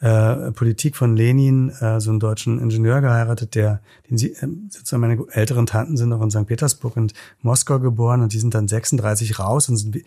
[0.00, 5.00] äh, Politik von Lenin äh, so einen deutschen Ingenieur geheiratet, der, den sie, äh, sozusagen
[5.00, 6.46] meine älteren Tanten sind noch in St.
[6.46, 9.98] Petersburg und Moskau geboren und die sind dann 36 raus und sind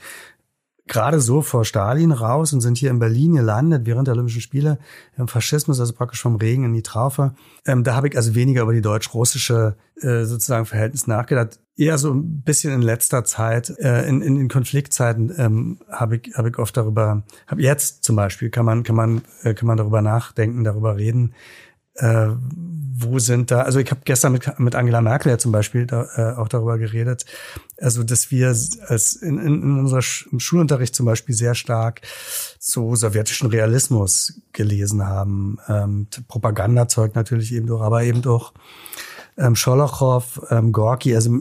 [0.88, 4.80] gerade so vor Stalin raus und sind hier in Berlin gelandet während der Olympischen Spiele
[5.18, 7.34] im Faschismus, also praktisch vom Regen in die Traufe.
[7.66, 11.60] Ähm, da habe ich also weniger über die deutsch-russische äh, sozusagen Verhältnis nachgedacht.
[11.76, 16.34] Eher so ein bisschen in letzter Zeit, äh, in, in, in Konfliktzeiten ähm, habe ich,
[16.36, 19.78] hab ich oft darüber, habe jetzt zum Beispiel, kann man, kann man, äh, kann man
[19.78, 21.34] darüber nachdenken, darüber reden,
[21.96, 22.30] äh,
[22.96, 26.08] wo sind da, also ich habe gestern mit, mit Angela Merkel ja zum Beispiel da,
[26.16, 27.26] äh, auch darüber geredet,
[27.78, 32.02] also dass wir als in, in, in unserer Sch im Schulunterricht zum Beispiel sehr stark
[32.60, 35.58] so sowjetischen Realismus gelesen haben.
[35.68, 38.54] Ähm, Propagandazeug natürlich eben doch, aber eben doch
[39.38, 41.40] ähm, Scholochow, ähm, Gorki, also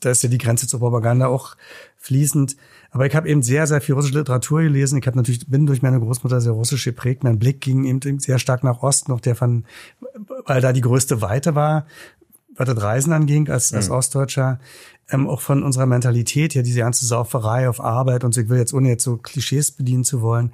[0.00, 1.56] da ist ja die Grenze zur Propaganda auch
[1.98, 2.56] fließend.
[2.90, 4.98] Aber ich habe eben sehr, sehr viel russische Literatur gelesen.
[4.98, 7.24] Ich habe natürlich, bin durch meine Großmutter sehr russisch geprägt.
[7.24, 9.64] Mein Blick ging eben sehr stark nach Osten, noch der von,
[10.46, 11.86] weil da die größte Weite war,
[12.56, 13.96] was das Reisen anging, als, als mhm.
[13.96, 14.60] Ostdeutscher.
[15.08, 18.40] Ähm, auch von unserer Mentalität her, diese ganze Sauferei auf Arbeit und so.
[18.40, 20.52] Ich will jetzt, ohne jetzt so Klischees bedienen zu wollen,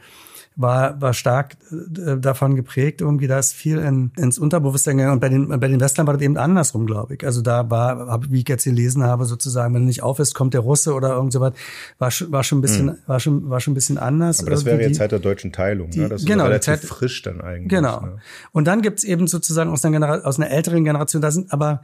[0.57, 5.15] war, war stark äh, davon geprägt, irgendwie da ist viel in, ins Unterbewusstsein gegangen.
[5.15, 7.25] Und bei den, bei den Westlern war das eben andersrum, glaube ich.
[7.25, 10.35] Also da war, hab, wie ich jetzt gelesen habe, sozusagen, wenn du nicht auf ist,
[10.35, 11.55] kommt der Russe oder irgend sowas,
[11.99, 12.97] war schon, war schon ein bisschen, mhm.
[13.07, 14.41] war schon, war schon ein bisschen anders.
[14.41, 16.09] Aber das wäre jetzt Zeit der deutschen Teilung, die, ne?
[16.09, 17.69] Das ist genau, relativ Zeit, frisch dann eigentlich.
[17.69, 18.01] Genau.
[18.01, 18.17] Ne?
[18.53, 21.83] Und dann gibt's eben sozusagen aus einer, Genera aus einer älteren Generation, da sind aber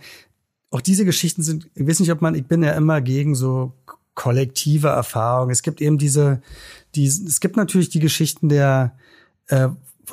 [0.71, 3.73] auch diese Geschichten sind, ich weiß nicht, ob man, ich bin ja immer gegen so
[4.19, 5.53] kollektive Erfahrungen.
[5.53, 6.43] Es gibt eben diese,
[6.95, 8.97] die, es gibt natürlich die Geschichten der,
[9.49, 9.69] äh,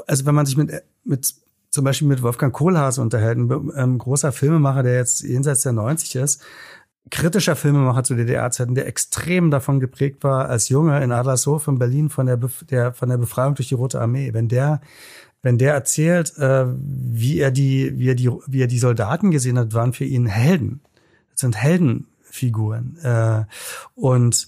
[0.07, 0.71] also wenn man sich mit,
[1.03, 1.33] mit
[1.69, 6.15] zum Beispiel mit Wolfgang Kohlhaas unterhält, ein ähm, großer Filmemacher, der jetzt jenseits der 90
[6.15, 6.41] ist,
[7.11, 12.09] kritischer Filmemacher zu DDR-Zeiten, der extrem davon geprägt war als Junge in Adlershof in Berlin
[12.09, 14.33] von der, der von der Befreiung durch die Rote Armee.
[14.33, 14.81] Wenn der
[15.41, 19.59] wenn der erzählt, äh, wie er die wie er die wie er die Soldaten gesehen
[19.59, 20.81] hat, waren für ihn Helden.
[21.31, 23.43] Das sind Heldenfiguren äh,
[23.93, 24.47] und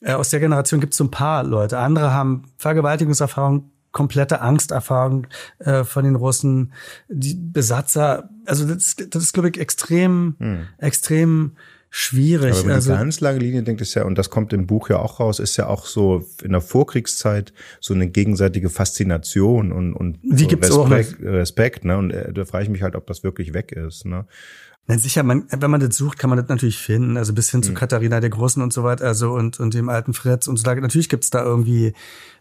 [0.00, 1.78] äh, aus der Generation gibt es so ein paar Leute.
[1.78, 5.26] Andere haben Vergewaltigungserfahrungen komplette Angsterfahrung
[5.58, 6.74] äh, von den Russen,
[7.08, 10.66] die Besatzer, also das, das ist, glaube ich, extrem, hm.
[10.76, 11.52] extrem
[11.88, 12.52] schwierig.
[12.52, 14.90] Aber wenn also, die ganz lange Linie denkt, ist ja, und das kommt im Buch
[14.90, 19.94] ja auch raus, ist ja auch so in der Vorkriegszeit so eine gegenseitige Faszination und,
[19.94, 21.96] und die so gibt's Respekt, auch Respekt, ne?
[21.96, 24.26] Und äh, da frage ich mich halt, ob das wirklich weg ist, ne?
[24.88, 27.16] Na sicher, man, wenn man das sucht, kann man das natürlich finden.
[27.16, 27.74] Also bis hin zu mhm.
[27.74, 30.80] Katharina der Großen und so weiter, also und, und dem alten Fritz und so weiter.
[30.80, 31.92] Natürlich gibt's da irgendwie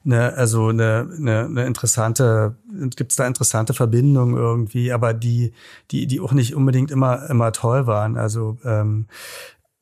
[0.05, 2.55] eine, also eine, eine, eine interessante,
[2.95, 5.53] gibt's da interessante Verbindungen irgendwie, aber die,
[5.89, 8.15] die, die auch nicht unbedingt immer, immer toll waren.
[8.15, 9.07] Also ähm,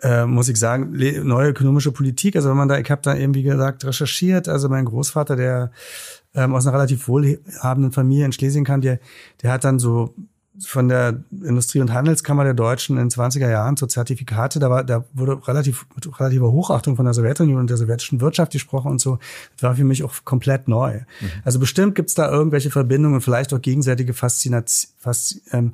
[0.01, 0.91] äh, muss ich sagen,
[1.23, 2.37] neue ökonomische Politik.
[2.37, 4.47] Also wenn man da, ich habe da eben wie gesagt recherchiert.
[4.47, 5.71] Also mein Großvater, der
[6.33, 8.99] ähm, aus einer relativ wohlhabenden Familie in Schlesien kam, der,
[9.41, 10.13] der hat dann so
[10.59, 14.83] von der Industrie- und Handelskammer der Deutschen in den 20er Jahren zur Zertifikate, da war,
[14.83, 19.01] da wurde relativ, mit relativer Hochachtung von der Sowjetunion und der sowjetischen Wirtschaft gesprochen und
[19.01, 19.17] so.
[19.55, 20.99] Das war für mich auch komplett neu.
[20.99, 21.31] Mhm.
[21.43, 25.73] Also bestimmt gibt's da irgendwelche Verbindungen, vielleicht auch gegenseitige Faszination, Fasz, ähm,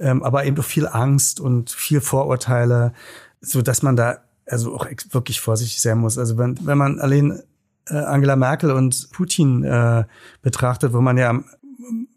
[0.00, 2.92] ähm, aber eben auch viel Angst und viel Vorurteile,
[3.40, 6.18] so dass man da also auch wirklich vorsichtig sein muss.
[6.18, 7.42] Also wenn, wenn man allein
[7.88, 10.04] äh, Angela Merkel und Putin äh,
[10.42, 11.40] betrachtet, wo man ja,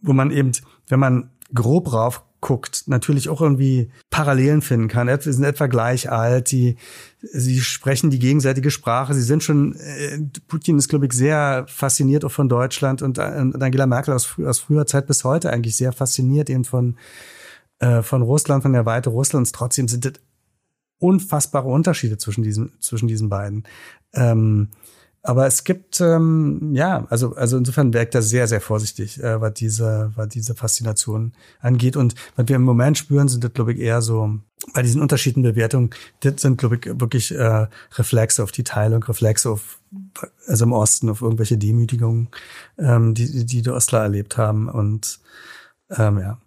[0.01, 0.51] wo man eben,
[0.87, 5.09] wenn man grob rauf guckt, natürlich auch irgendwie Parallelen finden kann.
[5.19, 6.77] Sie sind etwa gleich alt, die,
[7.21, 12.23] sie sprechen die gegenseitige Sprache, sie sind schon, äh, Putin ist, glaube ich, sehr fasziniert
[12.23, 15.91] auch von Deutschland und, und Angela Merkel aus, aus früher Zeit bis heute eigentlich sehr
[15.91, 16.97] fasziniert eben von,
[17.79, 19.51] äh, von Russland, von der Weite Russlands.
[19.51, 20.13] Trotzdem sind das
[20.99, 23.63] unfassbare Unterschiede zwischen diesen, zwischen diesen beiden.
[24.13, 24.69] Ähm,
[25.21, 29.41] aber es gibt, ähm, ja, also, also insofern wäre ich da sehr, sehr vorsichtig, äh,
[29.41, 31.97] was diese, was diese Faszination angeht.
[31.97, 34.39] Und was wir im Moment spüren, sind das, glaube ich, eher so,
[34.73, 35.89] bei diesen unterschiedlichen Bewertungen,
[36.21, 39.79] das sind, glaube ich, wirklich äh, Reflexe auf die Teilung, Reflexe auf,
[40.47, 42.29] also im Osten, auf irgendwelche Demütigungen,
[42.77, 44.69] ähm, die, die die Ostler erlebt haben.
[44.69, 45.19] Und
[45.91, 46.39] ähm, ja.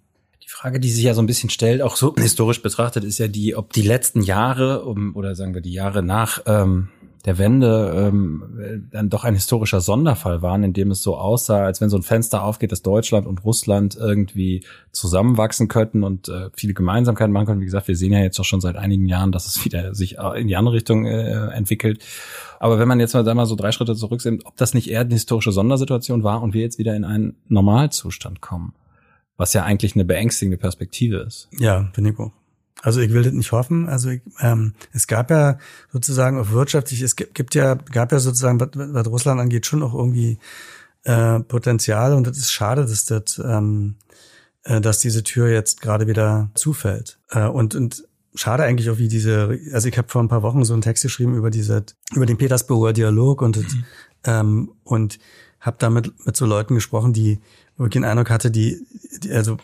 [0.42, 3.28] Die Frage, die sich ja so ein bisschen stellt, auch so historisch betrachtet, ist ja
[3.28, 6.88] die, ob die letzten Jahre, um, oder sagen wir die Jahre nach ähm,
[7.24, 11.80] der Wende ähm, dann doch ein historischer Sonderfall waren, in dem es so aussah, als
[11.80, 16.74] wenn so ein Fenster aufgeht, dass Deutschland und Russland irgendwie zusammenwachsen könnten und äh, viele
[16.74, 17.60] Gemeinsamkeiten machen können.
[17.60, 20.16] Wie gesagt, wir sehen ja jetzt doch schon seit einigen Jahren, dass es wieder sich
[20.36, 22.02] in die andere Richtung äh, entwickelt.
[22.58, 25.14] Aber wenn man jetzt mal, mal so drei Schritte zurücksehen, ob das nicht eher eine
[25.14, 28.74] historische Sondersituation war und wir jetzt wieder in einen Normalzustand kommen,
[29.36, 31.48] was ja eigentlich eine beängstigende Perspektive ist.
[31.58, 32.32] Ja, bin ich auch.
[32.82, 33.88] Also ich will das nicht hoffen.
[33.88, 35.56] Also ich, ähm, es gab ja
[35.92, 39.94] sozusagen auf wirtschaftlich, es gibt ja, gab ja sozusagen, was, was Russland angeht, schon auch
[39.94, 40.38] irgendwie
[41.04, 43.94] äh, Potenzial und es ist schade, dass das, ähm,
[44.64, 47.18] äh, dass diese Tür jetzt gerade wieder zufällt.
[47.30, 50.64] Äh, und, und schade eigentlich auch wie diese, also ich habe vor ein paar Wochen
[50.64, 53.84] so einen Text geschrieben über diese, über den Petersburger Dialog und mhm.
[54.24, 55.20] ähm, und
[55.60, 57.38] habe damit mit so Leuten gesprochen, die
[57.76, 58.84] wirklich den Eindruck hatte, die,
[59.22, 59.58] die also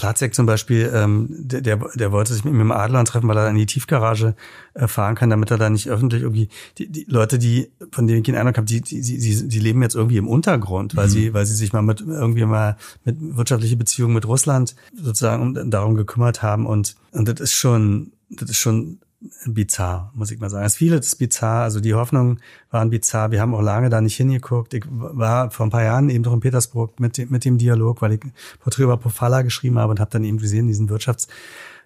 [0.00, 3.50] Platzek zum Beispiel, ähm, der, der, der wollte sich mit im Adler treffen, weil er
[3.50, 4.34] in die Tiefgarage
[4.72, 8.20] äh, fahren kann, damit er da nicht öffentlich irgendwie die, die Leute, die von denen
[8.20, 11.10] ich den Eindruck habe, die, die, die, die leben jetzt irgendwie im Untergrund, weil mhm.
[11.10, 15.96] sie, weil sie sich mal mit irgendwie mal mit wirtschaftliche Beziehungen mit Russland sozusagen darum
[15.96, 19.00] gekümmert haben und und das ist schon, das ist schon
[19.46, 20.64] bizarr, muss ich mal sagen.
[20.64, 23.30] Es vieles ist bizarr, also die Hoffnungen waren bizarr.
[23.30, 24.72] Wir haben auch lange da nicht hingeguckt.
[24.72, 28.00] Ich war vor ein paar Jahren eben doch in Petersburg mit, dem, mit dem Dialog,
[28.00, 28.20] weil ich
[28.60, 31.28] Porträt über Pofalla geschrieben habe und habe dann eben gesehen, diesen Wirtschafts,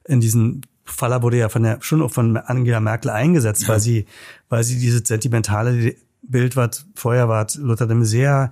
[0.04, 3.68] in diesen Pofalla wurde ja von der, schon auch von Angela Merkel eingesetzt, ja.
[3.68, 4.06] weil sie,
[4.48, 8.50] weil sie dieses sentimentale Bild, was vorher war, Lothar de Maizière,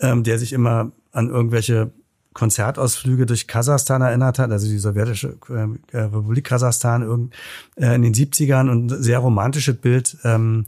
[0.00, 1.92] ähm, der sich immer an irgendwelche
[2.38, 7.34] Konzertausflüge durch Kasachstan erinnert hat, also die sowjetische äh, Republik Kasachstan irgend,
[7.74, 10.66] äh, in den 70ern und ein sehr romantisches Bild ähm,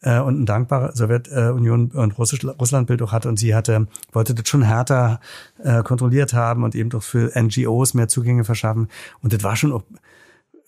[0.00, 3.28] äh, und ein dankbarer Sowjetunion und Russisch, Russlandbild auch hatte.
[3.28, 5.18] Und sie hatte, wollte das schon härter
[5.60, 8.86] äh, kontrolliert haben und eben doch für NGOs mehr Zugänge verschaffen.
[9.20, 9.82] Und das war schon auch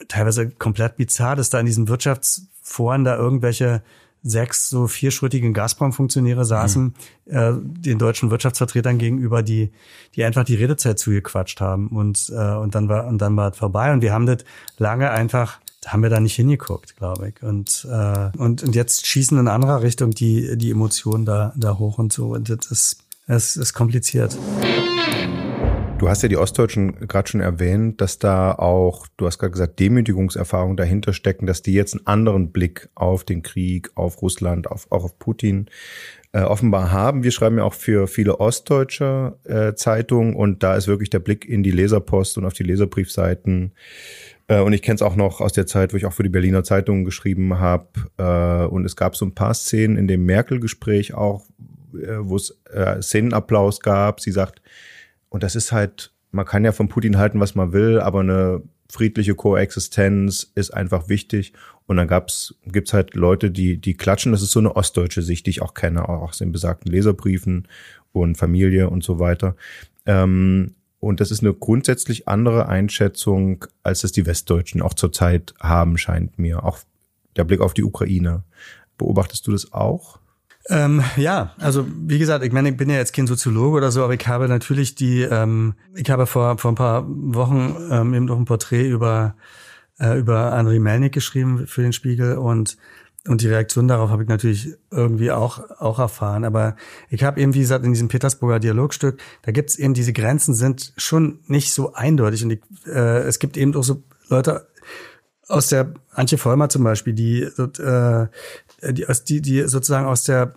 [0.09, 3.83] teilweise komplett bizarr, dass da in diesen Wirtschaftsforen da irgendwelche
[4.23, 6.95] sechs so vierschrittigen Gazprom-Funktionäre saßen
[7.27, 7.35] mhm.
[7.35, 9.71] äh, den deutschen Wirtschaftsvertretern gegenüber, die
[10.15, 13.59] die einfach die Redezeit zugequatscht haben und äh, und dann war und dann war es
[13.59, 14.45] vorbei und wir haben das
[14.79, 17.43] lange einfach haben wir da nicht hingeguckt, glaube ich.
[17.43, 21.99] Und, äh, und, und jetzt schießen in anderer Richtung die, die Emotionen da, da hoch
[21.99, 22.35] und so.
[22.35, 24.37] Und das ist, das ist kompliziert.
[26.01, 29.79] Du hast ja die Ostdeutschen gerade schon erwähnt, dass da auch, du hast gerade gesagt,
[29.81, 34.91] Demütigungserfahrungen dahinter stecken, dass die jetzt einen anderen Blick auf den Krieg, auf Russland, auf,
[34.91, 35.67] auch auf Putin
[36.33, 37.23] äh, offenbar haben.
[37.23, 41.45] Wir schreiben ja auch für viele ostdeutsche äh, Zeitungen und da ist wirklich der Blick
[41.45, 43.73] in die Leserpost und auf die Leserbriefseiten.
[44.49, 46.31] Äh, und ich kenne es auch noch aus der Zeit, wo ich auch für die
[46.31, 47.89] Berliner Zeitung geschrieben habe.
[48.17, 51.45] Äh, und es gab so ein paar Szenen in dem Merkel-Gespräch auch,
[51.93, 54.21] äh, wo es äh, Szenenapplaus gab.
[54.21, 54.63] Sie sagt,
[55.31, 58.63] und das ist halt, man kann ja von Putin halten, was man will, aber eine
[58.91, 61.55] friedliche Koexistenz ist einfach wichtig.
[61.87, 64.33] Und dann gab's, gibt's halt Leute, die, die klatschen.
[64.33, 67.69] Das ist so eine ostdeutsche Sicht, die ich auch kenne, auch aus den besagten Leserbriefen
[68.13, 69.57] und Familie und so weiter.
[70.07, 75.97] Ähm, und das ist eine grundsätzlich andere Einschätzung, als es die Westdeutschen auch zurzeit haben,
[75.97, 76.65] scheint mir.
[76.65, 76.79] Auch
[77.37, 78.43] der Blick auf die Ukraine.
[78.99, 80.19] Beobachtest du das auch?
[80.69, 84.05] Ähm, ja, also wie gesagt, ich meine, ich bin ja jetzt kein Soziologe oder so,
[84.05, 88.27] aber ich habe natürlich die, ähm, ich habe vor, vor ein paar Wochen ähm, eben
[88.27, 89.35] noch ein Porträt über,
[89.99, 92.77] äh, über André Melnik geschrieben für den Spiegel und
[93.29, 96.45] und die Reaktion darauf habe ich natürlich irgendwie auch, auch erfahren.
[96.45, 96.77] Aber
[97.11, 100.55] ich habe eben, wie gesagt, in diesem Petersburger Dialogstück, da gibt es eben, diese Grenzen
[100.55, 102.43] sind schon nicht so eindeutig.
[102.45, 104.69] Und ich, äh, es gibt eben auch so Leute
[105.51, 108.27] aus der Antje Vollmer zum Beispiel, die, äh,
[108.93, 110.55] die, die, die sozusagen aus der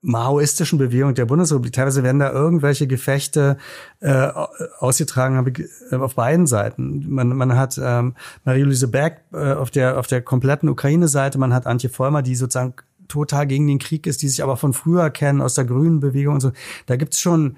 [0.00, 1.72] maoistischen Bewegung der Bundesrepublik.
[1.72, 3.56] Teilweise werden da irgendwelche Gefechte
[4.00, 4.30] äh,
[4.78, 5.52] ausgetragen habe
[5.90, 7.04] äh, auf beiden Seiten.
[7.08, 8.14] Man, man hat ähm,
[8.44, 12.74] Marie-Louise Berg äh, auf der auf der kompletten Ukraine-Seite, man hat Antje Vollmer, die sozusagen
[13.08, 16.34] total gegen den Krieg ist, die sich aber von früher kennen aus der Grünen Bewegung
[16.34, 16.52] und so.
[16.86, 17.56] Da gibt's schon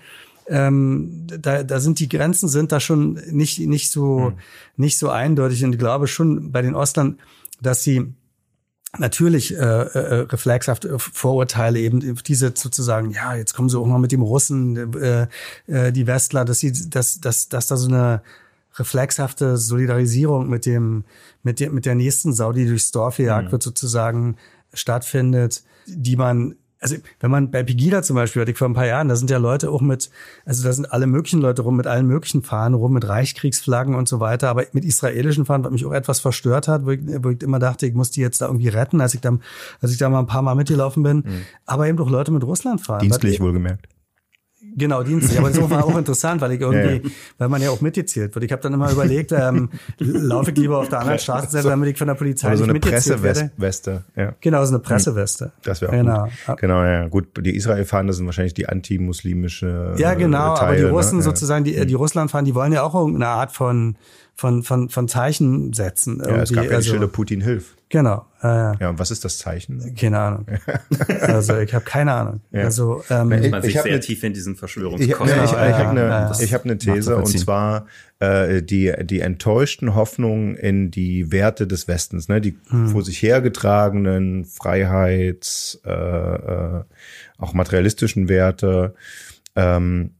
[0.51, 4.39] ähm, da, da sind die Grenzen sind da schon nicht nicht so hm.
[4.77, 7.19] nicht so eindeutig und ich glaube schon bei den Ostlern,
[7.63, 8.13] dass sie
[8.99, 14.11] natürlich äh, äh, reflexhaft Vorurteile eben diese sozusagen ja jetzt kommen sie auch mal mit
[14.11, 15.29] dem Russen äh,
[15.69, 18.23] äh, die Westler dass sie dass dass dass da so eine
[18.77, 21.05] reflexhafte Solidarisierung mit dem
[21.45, 23.53] mit der mit der nächsten Sau die durchs Dorf gejagt mhm.
[23.53, 24.37] wird sozusagen
[24.75, 28.87] stattfindet die man also wenn man bei Pegida zum Beispiel, hatte ich vor ein paar
[28.87, 30.11] Jahren, da sind ja Leute auch mit,
[30.47, 34.09] also da sind alle möglichen Leute rum, mit allen möglichen Fahnen rum, mit Reichskriegsflaggen und
[34.09, 37.31] so weiter, aber mit israelischen Fahnen, was mich auch etwas verstört hat, wo ich, wo
[37.31, 39.39] ich immer dachte, ich muss die jetzt da irgendwie retten, als ich da,
[39.81, 41.43] als ich da mal ein paar Mal mitgelaufen bin, mhm.
[41.67, 43.01] aber eben auch Leute mit Russland fahren.
[43.01, 43.87] Dienstlich wohlgemerkt.
[44.77, 45.39] Genau, dienstlich.
[45.39, 48.45] Aber das war auch interessant, weil ich irgendwie, ja, weil man ja auch mitgezählt wird.
[48.45, 51.99] Ich habe dann immer überlegt, ähm, laufe ich lieber auf der anderen Straßenseite, damit ich
[51.99, 53.41] von der Polizei also so nicht mitgezählt werde.
[53.41, 54.35] Presseweste, ja.
[54.41, 55.53] Genau, so eine Presseweste.
[55.63, 56.29] Das wäre auch genau.
[56.47, 56.59] gut.
[56.59, 57.09] Genau, ja.
[57.09, 61.23] Gut, die Israel-Fahnen, sind wahrscheinlich die antimuslimische Ja, genau, Teile, aber die Russen ne?
[61.23, 63.97] sozusagen, die, die Russland-Fahren, die wollen ja auch irgendeine Art von
[64.41, 66.23] von, von, von Zeichen setzen.
[66.25, 67.77] Ja, es gab ja die also, Schilder Putin hilf.
[67.91, 68.25] Genau.
[68.43, 69.95] Äh, ja, und was ist das Zeichen?
[69.97, 70.47] Keine Ahnung.
[71.21, 72.41] also ich habe keine Ahnung.
[72.51, 72.63] Ja.
[72.63, 75.29] Also ähm, ich, man sich sehr eine, tief in diesen Verschwörungskosmos.
[75.29, 77.85] Ich, ich, ich habe eine, ich hab eine These und zwar
[78.19, 82.89] äh, die die enttäuschten Hoffnungen in die Werte des Westens, ne, die hm.
[82.89, 86.85] vor sich hergetragenen Freiheits, äh, äh,
[87.37, 88.95] auch materialistischen Werte,
[89.55, 90.13] ähm,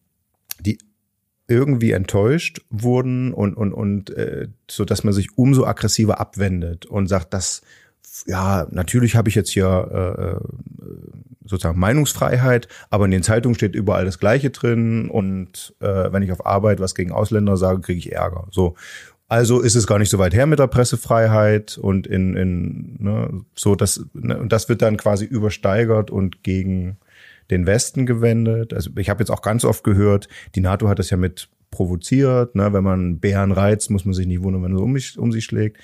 [1.51, 7.09] irgendwie enttäuscht wurden und und und äh, so dass man sich umso aggressiver abwendet und
[7.09, 7.63] sagt, dass
[8.27, 10.41] ja natürlich habe ich jetzt hier äh, äh,
[11.45, 16.31] sozusagen Meinungsfreiheit, aber in den Zeitungen steht überall das Gleiche drin und äh, wenn ich
[16.31, 18.47] auf Arbeit was gegen Ausländer sage, kriege ich Ärger.
[18.51, 18.77] So
[19.31, 23.45] also ist es gar nicht so weit her mit der Pressefreiheit und in, in ne,
[23.55, 26.99] so das ne, und das wird dann quasi übersteigert und gegen
[27.51, 28.73] den Westen gewendet.
[28.73, 32.55] Also ich habe jetzt auch ganz oft gehört, die NATO hat das ja mit provoziert.
[32.55, 32.73] Ne?
[32.73, 35.45] Wenn man Bären reizt, muss man sich nicht wundern, wenn er um, mich, um sich
[35.45, 35.79] schlägt.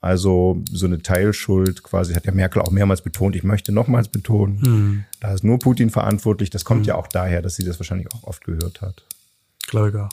[0.00, 3.36] Also so eine Teilschuld quasi hat ja Merkel auch mehrmals betont.
[3.36, 5.04] Ich möchte nochmals betonen, hm.
[5.20, 6.50] da ist nur Putin verantwortlich.
[6.50, 6.88] Das kommt hm.
[6.88, 9.04] ja auch daher, dass sie das wahrscheinlich auch oft gehört hat.
[9.64, 10.08] Ich auch.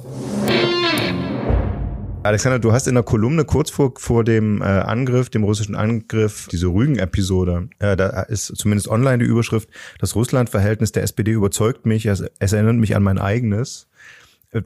[2.22, 6.50] Alexander, du hast in der Kolumne kurz vor, vor dem äh, Angriff, dem russischen Angriff,
[6.52, 12.06] diese Rügen-Episode, äh, da ist zumindest online die Überschrift, das Russland-Verhältnis der SPD überzeugt mich,
[12.06, 13.88] es, es erinnert mich an mein eigenes.
[14.52, 14.64] Äh,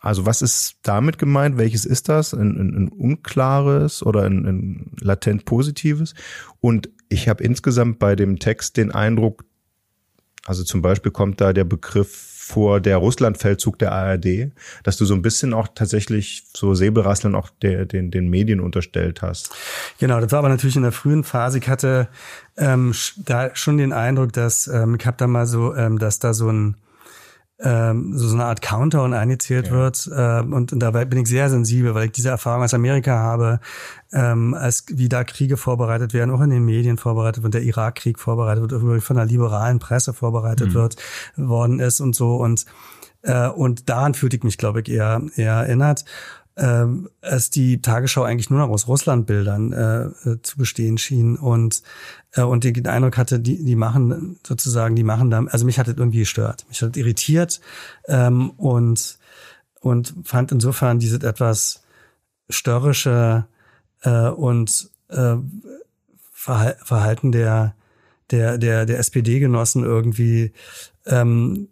[0.00, 1.56] also was ist damit gemeint?
[1.56, 2.34] Welches ist das?
[2.34, 6.14] Ein, ein, ein unklares oder ein, ein latent positives?
[6.60, 9.44] Und ich habe insgesamt bei dem Text den Eindruck,
[10.44, 15.14] also zum Beispiel kommt da der Begriff vor der Russlandfeldzug der ARD, dass du so
[15.14, 19.54] ein bisschen auch tatsächlich so Säbelrasseln auch der, den, den Medien unterstellt hast.
[19.98, 21.58] Genau, das war aber natürlich in der frühen Phase.
[21.58, 22.08] Ich hatte
[22.58, 26.34] ähm, da schon den Eindruck, dass ähm, ich habe da mal so, ähm, dass da
[26.34, 26.76] so ein
[27.62, 29.72] ähm, so, so eine Art Countdown eingezählt ja.
[29.72, 30.10] wird.
[30.14, 33.60] Ähm, und, und dabei bin ich sehr sensibel, weil ich diese Erfahrung aus Amerika habe,
[34.12, 38.18] ähm, als wie da Kriege vorbereitet werden, auch in den Medien vorbereitet wird, der Irakkrieg
[38.18, 40.74] vorbereitet wird, von der liberalen Presse vorbereitet mhm.
[40.74, 40.96] wird,
[41.36, 42.36] worden ist und so.
[42.36, 42.66] Und,
[43.22, 46.04] äh, und daran fühlte ich mich, glaube ich, eher, eher erinnert
[46.56, 51.78] ähm, es die Tagesschau eigentlich nur noch aus Russlandbildern äh, äh, zu bestehen schien und
[51.78, 51.82] äh,
[52.40, 55.96] und den Eindruck hatte, die die machen sozusagen, die machen da, also mich hat das
[55.96, 57.60] irgendwie gestört, mich hat das irritiert
[58.06, 59.18] ähm, und
[59.80, 61.82] und fand insofern dieses etwas
[62.48, 63.46] störrische
[64.02, 65.36] äh, und äh,
[66.32, 67.74] Verhalten der
[68.30, 70.52] der der der SPD-Genossen irgendwie
[71.06, 71.68] ähm,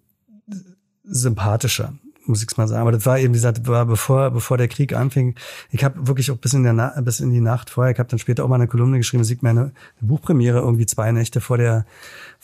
[1.04, 1.94] sympathischer
[2.30, 2.80] muss ich mal sagen.
[2.80, 5.34] Aber das war eben, wie gesagt, war bevor, bevor der Krieg anfing.
[5.70, 8.08] Ich habe wirklich auch bis in, der Na bis in die Nacht vorher, ich habe
[8.08, 11.58] dann später auch mal eine Kolumne geschrieben, das meine eine Buchpremiere irgendwie zwei Nächte vor
[11.58, 11.84] der,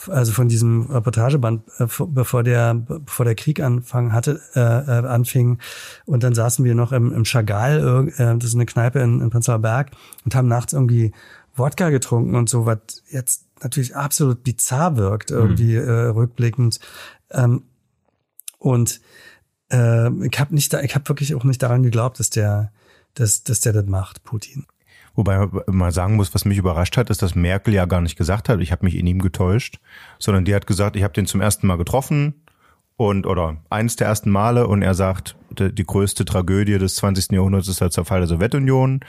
[0.09, 5.59] also von diesem Reportageband, äh, bevor der, bevor der Krieg anfang hatte, äh, äh, anfing.
[6.05, 9.31] Und dann saßen wir noch im, im Chagall, äh, das ist eine Kneipe in, in
[9.31, 9.93] Prenzlauer Berg,
[10.25, 11.13] und haben nachts irgendwie
[11.55, 12.79] Wodka getrunken und so, was
[13.11, 15.89] jetzt natürlich absolut bizarr wirkt, irgendwie mhm.
[15.89, 16.81] äh, rückblickend.
[17.31, 17.63] Ähm,
[18.59, 19.01] und
[19.71, 22.73] äh, ich habe nicht, da, ich habe wirklich auch nicht daran geglaubt, dass der,
[23.15, 24.67] dass, dass der das macht, Putin.
[25.15, 28.51] Wobei man sagen muss, was mich überrascht hat, ist, dass Merkel ja gar nicht gesagt
[28.51, 29.81] hat, ich habe mich in ihm getäuscht,
[30.19, 32.35] sondern die hat gesagt, ich habe den zum ersten Mal getroffen
[32.97, 37.33] und oder eines der ersten Male und er sagt, die größte Tragödie des 20.
[37.33, 39.01] Jahrhunderts ist der Zerfall der Sowjetunion.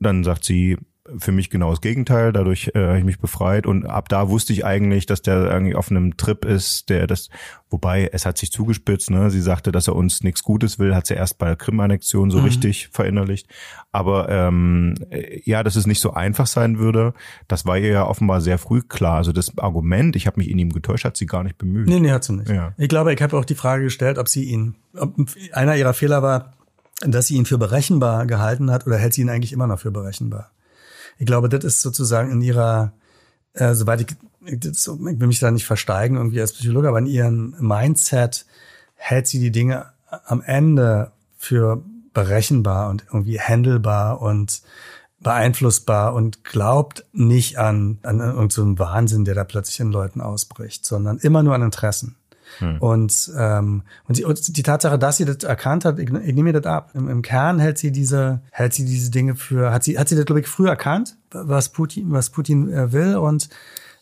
[0.00, 0.78] Dann sagt sie,
[1.18, 2.32] für mich genau das Gegenteil.
[2.32, 5.74] Dadurch äh, habe ich mich befreit und ab da wusste ich eigentlich, dass der irgendwie
[5.74, 7.28] auf einem Trip ist, der das,
[7.70, 9.10] wobei es hat sich zugespitzt.
[9.10, 9.30] Ne?
[9.30, 12.38] Sie sagte, dass er uns nichts Gutes will, hat sie erst bei der Krim-Annexion so
[12.38, 12.44] mhm.
[12.44, 13.48] richtig verinnerlicht.
[13.92, 14.94] Aber ähm,
[15.44, 17.14] ja, dass es nicht so einfach sein würde,
[17.48, 19.16] das war ihr ja offenbar sehr früh klar.
[19.16, 21.88] Also das Argument, ich habe mich in ihm getäuscht, hat sie gar nicht bemüht.
[21.88, 22.50] Nee, nee, hat sie nicht.
[22.50, 22.72] Ja.
[22.76, 25.14] Ich glaube, ich habe auch die Frage gestellt, ob sie ihn, ob
[25.52, 26.52] einer ihrer Fehler war,
[27.00, 29.90] dass sie ihn für berechenbar gehalten hat oder hält sie ihn eigentlich immer noch für
[29.90, 30.50] berechenbar?
[31.18, 32.92] Ich glaube, das ist sozusagen in ihrer,
[33.54, 37.06] äh, soweit ich, das, ich will mich da nicht versteigen irgendwie als Psychologe, aber in
[37.06, 38.46] ihrem Mindset
[38.94, 39.86] hält sie die Dinge
[40.26, 41.82] am Ende für
[42.14, 44.62] berechenbar und irgendwie handelbar und
[45.20, 50.84] beeinflussbar und glaubt nicht an, an irgendeinen so Wahnsinn, der da plötzlich in Leuten ausbricht,
[50.84, 52.16] sondern immer nur an Interessen.
[52.58, 52.78] Hm.
[52.78, 56.44] Und, ähm, und, die, und die Tatsache, dass sie das erkannt hat, ich, ich nehme
[56.44, 56.90] mir das ab.
[56.94, 60.16] Im, Im Kern hält sie diese, hält sie diese Dinge für, hat sie, hat sie
[60.16, 63.48] das, glaube ich, früh erkannt, was Putin, was Putin äh, will und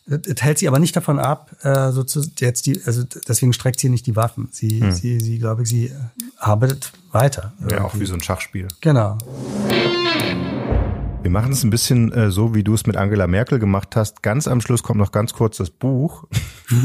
[0.07, 3.79] das hält sie aber nicht davon ab, äh, so zu, jetzt die, also deswegen streckt
[3.79, 4.49] sie nicht die Waffen.
[4.51, 4.91] Sie, hm.
[4.91, 5.91] sie, sie, glaube ich, sie
[6.37, 7.53] arbeitet weiter.
[7.71, 8.67] Ja, auch wie so ein Schachspiel.
[8.81, 9.17] Genau.
[11.23, 14.21] Wir machen es ein bisschen äh, so, wie du es mit Angela Merkel gemacht hast.
[14.21, 16.25] Ganz am Schluss kommt noch ganz kurz das Buch.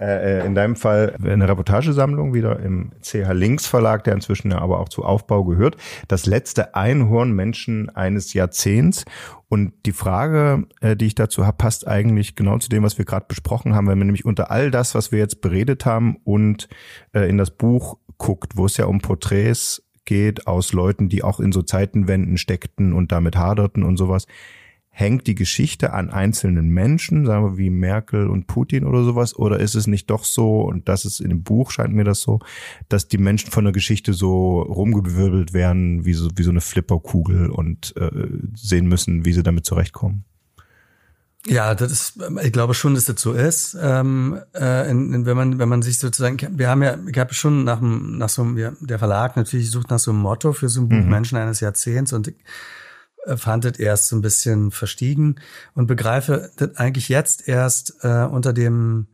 [0.00, 4.58] Äh, äh, in deinem Fall eine Reportagesammlung wieder im CH Links Verlag, der inzwischen ja
[4.58, 5.76] aber auch zu Aufbau gehört.
[6.06, 9.04] Das letzte Einhornmenschen eines Jahrzehnts.
[9.48, 13.06] Und die Frage, äh, die ich dazu habe, passt eigentlich genau zu dem, was wir
[13.06, 16.68] gerade besprochen haben, wenn man nämlich unter all das, was wir jetzt beredet haben und
[17.12, 21.40] äh, in das Buch guckt, wo es ja um Porträts geht aus Leuten, die auch
[21.40, 24.26] in so Zeitenwänden steckten und damit haderten und sowas
[24.98, 29.60] hängt die Geschichte an einzelnen Menschen, sagen wir wie Merkel und Putin oder sowas, oder
[29.60, 32.40] ist es nicht doch so, und das ist in dem Buch, scheint mir das so,
[32.88, 37.48] dass die Menschen von der Geschichte so rumgewirbelt werden, wie so, wie so eine Flipperkugel
[37.48, 38.10] und äh,
[38.56, 40.24] sehen müssen, wie sie damit zurechtkommen?
[41.46, 43.76] Ja, das ist, ich glaube schon, dass das so ist.
[43.80, 47.32] Ähm, äh, in, in, wenn man, wenn man sich sozusagen, wir haben ja, ich habe
[47.34, 50.80] schon nach, nach so einem, der Verlag natürlich sucht nach so einem Motto für so
[50.80, 51.08] ein Buch mhm.
[51.08, 52.36] Menschen eines Jahrzehnts und ich
[53.28, 55.36] äh, fand das erst so ein bisschen verstiegen
[55.74, 59.06] und begreife das eigentlich jetzt erst äh, unter dem,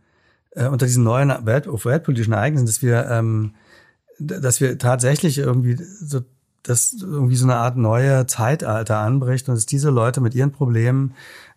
[0.53, 3.55] äh, unter diesen neuen Welt, weltpolitischen Ereignissen, dass wir, ähm,
[4.19, 6.23] dass wir tatsächlich irgendwie so
[6.65, 11.15] dass irgendwie so eine Art neue Zeitalter anbricht und dass diese Leute mit ihren Problemen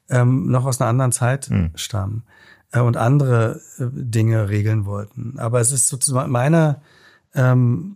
[0.09, 1.71] ähm, noch aus einer anderen Zeit mhm.
[1.75, 2.23] stammen
[2.71, 5.35] äh, und andere äh, Dinge regeln wollten.
[5.37, 6.81] Aber es ist sozusagen meine,
[7.33, 7.95] ähm,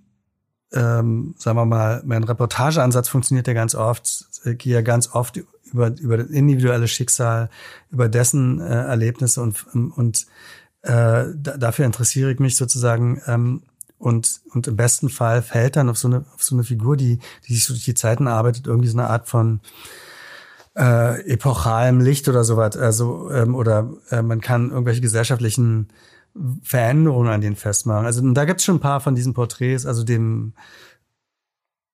[0.74, 5.40] ähm, sagen wir mal, mein Reportageansatz funktioniert ja ganz oft, ich gehe ja ganz oft
[5.72, 7.50] über, über das individuelle Schicksal,
[7.92, 10.28] über dessen äh, Erlebnisse und, und
[10.84, 13.64] äh, dafür interessiere ich mich sozusagen ähm,
[14.02, 17.20] und, und im besten Fall fällt dann auf so eine, auf so eine Figur, die,
[17.48, 19.60] die sich durch die Zeiten arbeitet, irgendwie so eine Art von
[20.76, 22.78] äh, epochalem Licht oder sowas.
[22.78, 25.90] Also, ähm, oder äh, man kann irgendwelche gesellschaftlichen
[26.64, 28.06] Veränderungen an denen festmachen.
[28.06, 30.54] Also da gibt es schon ein paar von diesen Porträts, also dem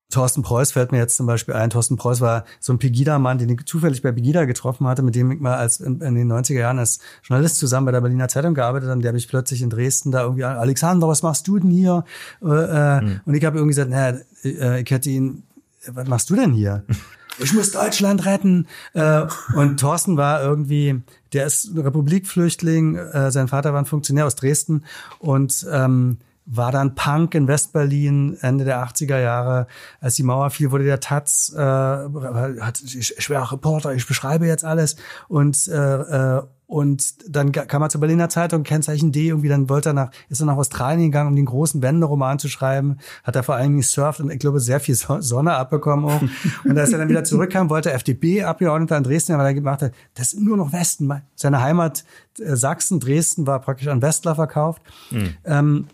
[0.09, 1.69] Thorsten Preuß fällt mir jetzt zum Beispiel ein.
[1.69, 5.31] Thorsten Preuß war so ein Pegida-Mann, den ich zufällig bei Pegida getroffen hatte, mit dem
[5.31, 8.53] ich mal als in, in, den 90er Jahren als Journalist zusammen bei der Berliner Zeitung
[8.53, 9.01] gearbeitet habe.
[9.01, 12.05] Der habe ich plötzlich in Dresden da irgendwie, Alexander, was machst du denn hier?
[12.41, 13.21] Äh, mhm.
[13.25, 15.43] Und ich habe irgendwie gesagt, naja, äh, ich hätte ihn,
[15.87, 16.85] was machst du denn hier?
[17.39, 18.67] ich muss Deutschland retten.
[18.93, 19.23] Äh,
[19.55, 21.01] und Thorsten war irgendwie,
[21.33, 24.83] der ist ein Republikflüchtling, äh, sein Vater war ein Funktionär aus Dresden
[25.19, 26.17] und ähm,
[26.47, 29.67] war dann Punk in Westberlin Ende der 80er Jahre.
[29.99, 34.47] Als die Mauer fiel, wurde der Taz, äh, hat, ich, ich wäre Reporter, ich beschreibe
[34.47, 34.95] jetzt alles.
[35.27, 39.91] Und äh, äh, und dann kam er zur Berliner Zeitung, Kennzeichen D, irgendwie dann wollte
[39.91, 43.43] er nach, ist er nach Australien gegangen, um den großen Wenderoman zu schreiben, hat er
[43.43, 46.21] vor allem gesurft und ich glaube sehr viel Sonne abbekommen auch.
[46.65, 49.93] Und als er dann wieder zurückkam, wollte er FDP-Abgeordneter in Dresden, weil er gemacht hat,
[50.15, 51.09] das ist nur noch Westen.
[51.35, 52.03] Seine Heimat
[52.37, 54.81] äh, Sachsen, Dresden war praktisch an Westler verkauft.
[55.11, 55.35] Mhm.
[55.45, 55.87] Ähm,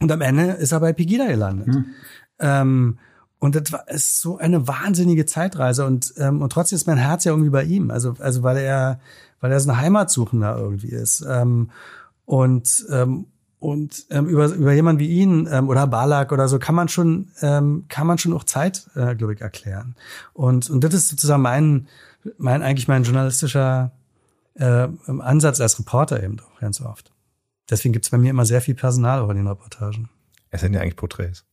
[0.00, 1.68] und am Ende ist er bei Pegida gelandet.
[1.68, 1.86] Mhm.
[2.38, 2.98] Ähm,
[3.40, 7.24] und das war ist so eine wahnsinnige Zeitreise und ähm, und trotzdem ist mein Herz
[7.24, 7.90] ja irgendwie bei ihm.
[7.90, 9.00] Also also weil er
[9.40, 11.24] weil er so ein Heimatsuchender irgendwie ist.
[11.28, 11.70] Ähm,
[12.24, 13.26] und ähm,
[13.60, 17.28] und ähm, über, über jemanden wie ihn ähm, oder Balak oder so kann man schon
[17.40, 19.96] ähm, kann man schon auch Zeit, äh, glaube ich, erklären.
[20.32, 21.88] Und und das ist sozusagen mein
[22.38, 23.92] mein eigentlich mein journalistischer
[24.54, 27.12] äh, Ansatz als Reporter eben auch ganz oft.
[27.70, 30.08] Deswegen gibt's bei mir immer sehr viel Personal auch in den Reportagen.
[30.50, 31.44] Es sind ja eigentlich Porträts.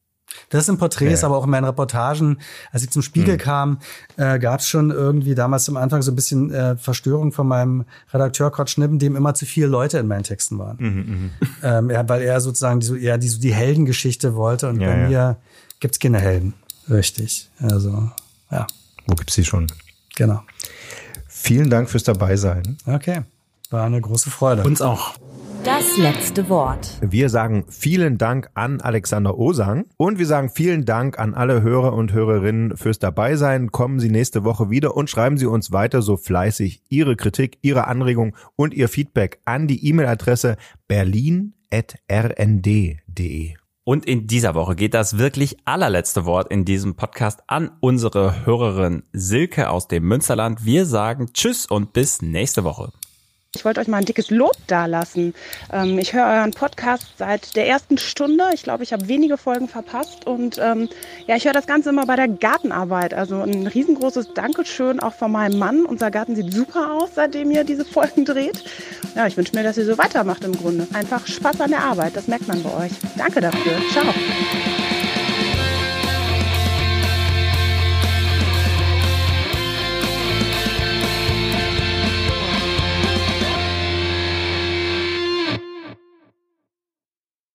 [0.49, 1.27] Das sind Porträts, ja.
[1.27, 2.39] aber auch in meinen Reportagen,
[2.71, 3.39] als ich zum Spiegel mhm.
[3.39, 3.79] kam,
[4.17, 7.85] äh, gab es schon irgendwie damals am Anfang so ein bisschen äh, Verstörung von meinem
[8.11, 10.77] Redakteur Kurt Schnippen, dem immer zu viele Leute in meinen Texten waren.
[10.79, 11.31] Mhm, mhm.
[11.63, 14.87] ähm, ja, weil er sozusagen die, so eher die, so die Heldengeschichte wollte und ja,
[14.87, 15.07] bei ja.
[15.07, 15.37] mir
[15.79, 16.53] gibt's keine Helden.
[16.89, 17.49] Richtig.
[17.59, 18.09] Also,
[18.51, 18.67] ja.
[19.07, 19.67] Wo gibt's die schon?
[20.15, 20.41] Genau.
[21.27, 22.77] Vielen Dank fürs Dabeisein.
[22.85, 23.21] Okay.
[23.69, 24.63] War eine große Freude.
[24.63, 25.15] Uns auch.
[25.65, 26.99] Das letzte Wort.
[27.01, 31.93] Wir sagen vielen Dank an Alexander Osang und wir sagen vielen Dank an alle Hörer
[31.93, 33.71] und Hörerinnen fürs Dabeisein.
[33.71, 37.87] Kommen Sie nächste Woche wieder und schreiben Sie uns weiter so fleißig Ihre Kritik, Ihre
[37.87, 40.57] Anregung und Ihr Feedback an die E-Mail-Adresse
[40.87, 43.53] berlin.rnd.de.
[43.83, 49.01] Und in dieser Woche geht das wirklich allerletzte Wort in diesem Podcast an unsere Hörerin
[49.13, 50.63] Silke aus dem Münsterland.
[50.63, 52.91] Wir sagen Tschüss und bis nächste Woche.
[53.55, 55.33] Ich wollte euch mal ein dickes Lob dalassen.
[55.71, 58.45] Ähm, ich höre euren Podcast seit der ersten Stunde.
[58.53, 60.27] Ich glaube, ich habe wenige Folgen verpasst.
[60.27, 60.89] Und ähm,
[61.27, 63.13] ja, ich höre das Ganze immer bei der Gartenarbeit.
[63.13, 65.85] Also ein riesengroßes Dankeschön auch von meinem Mann.
[65.85, 68.63] Unser Garten sieht super aus, seitdem ihr diese Folgen dreht.
[69.15, 70.87] Ja, ich wünsche mir, dass ihr so weitermacht im Grunde.
[70.93, 72.15] Einfach Spaß an der Arbeit.
[72.15, 72.91] Das merkt man bei euch.
[73.17, 73.73] Danke dafür.
[73.91, 74.13] Ciao.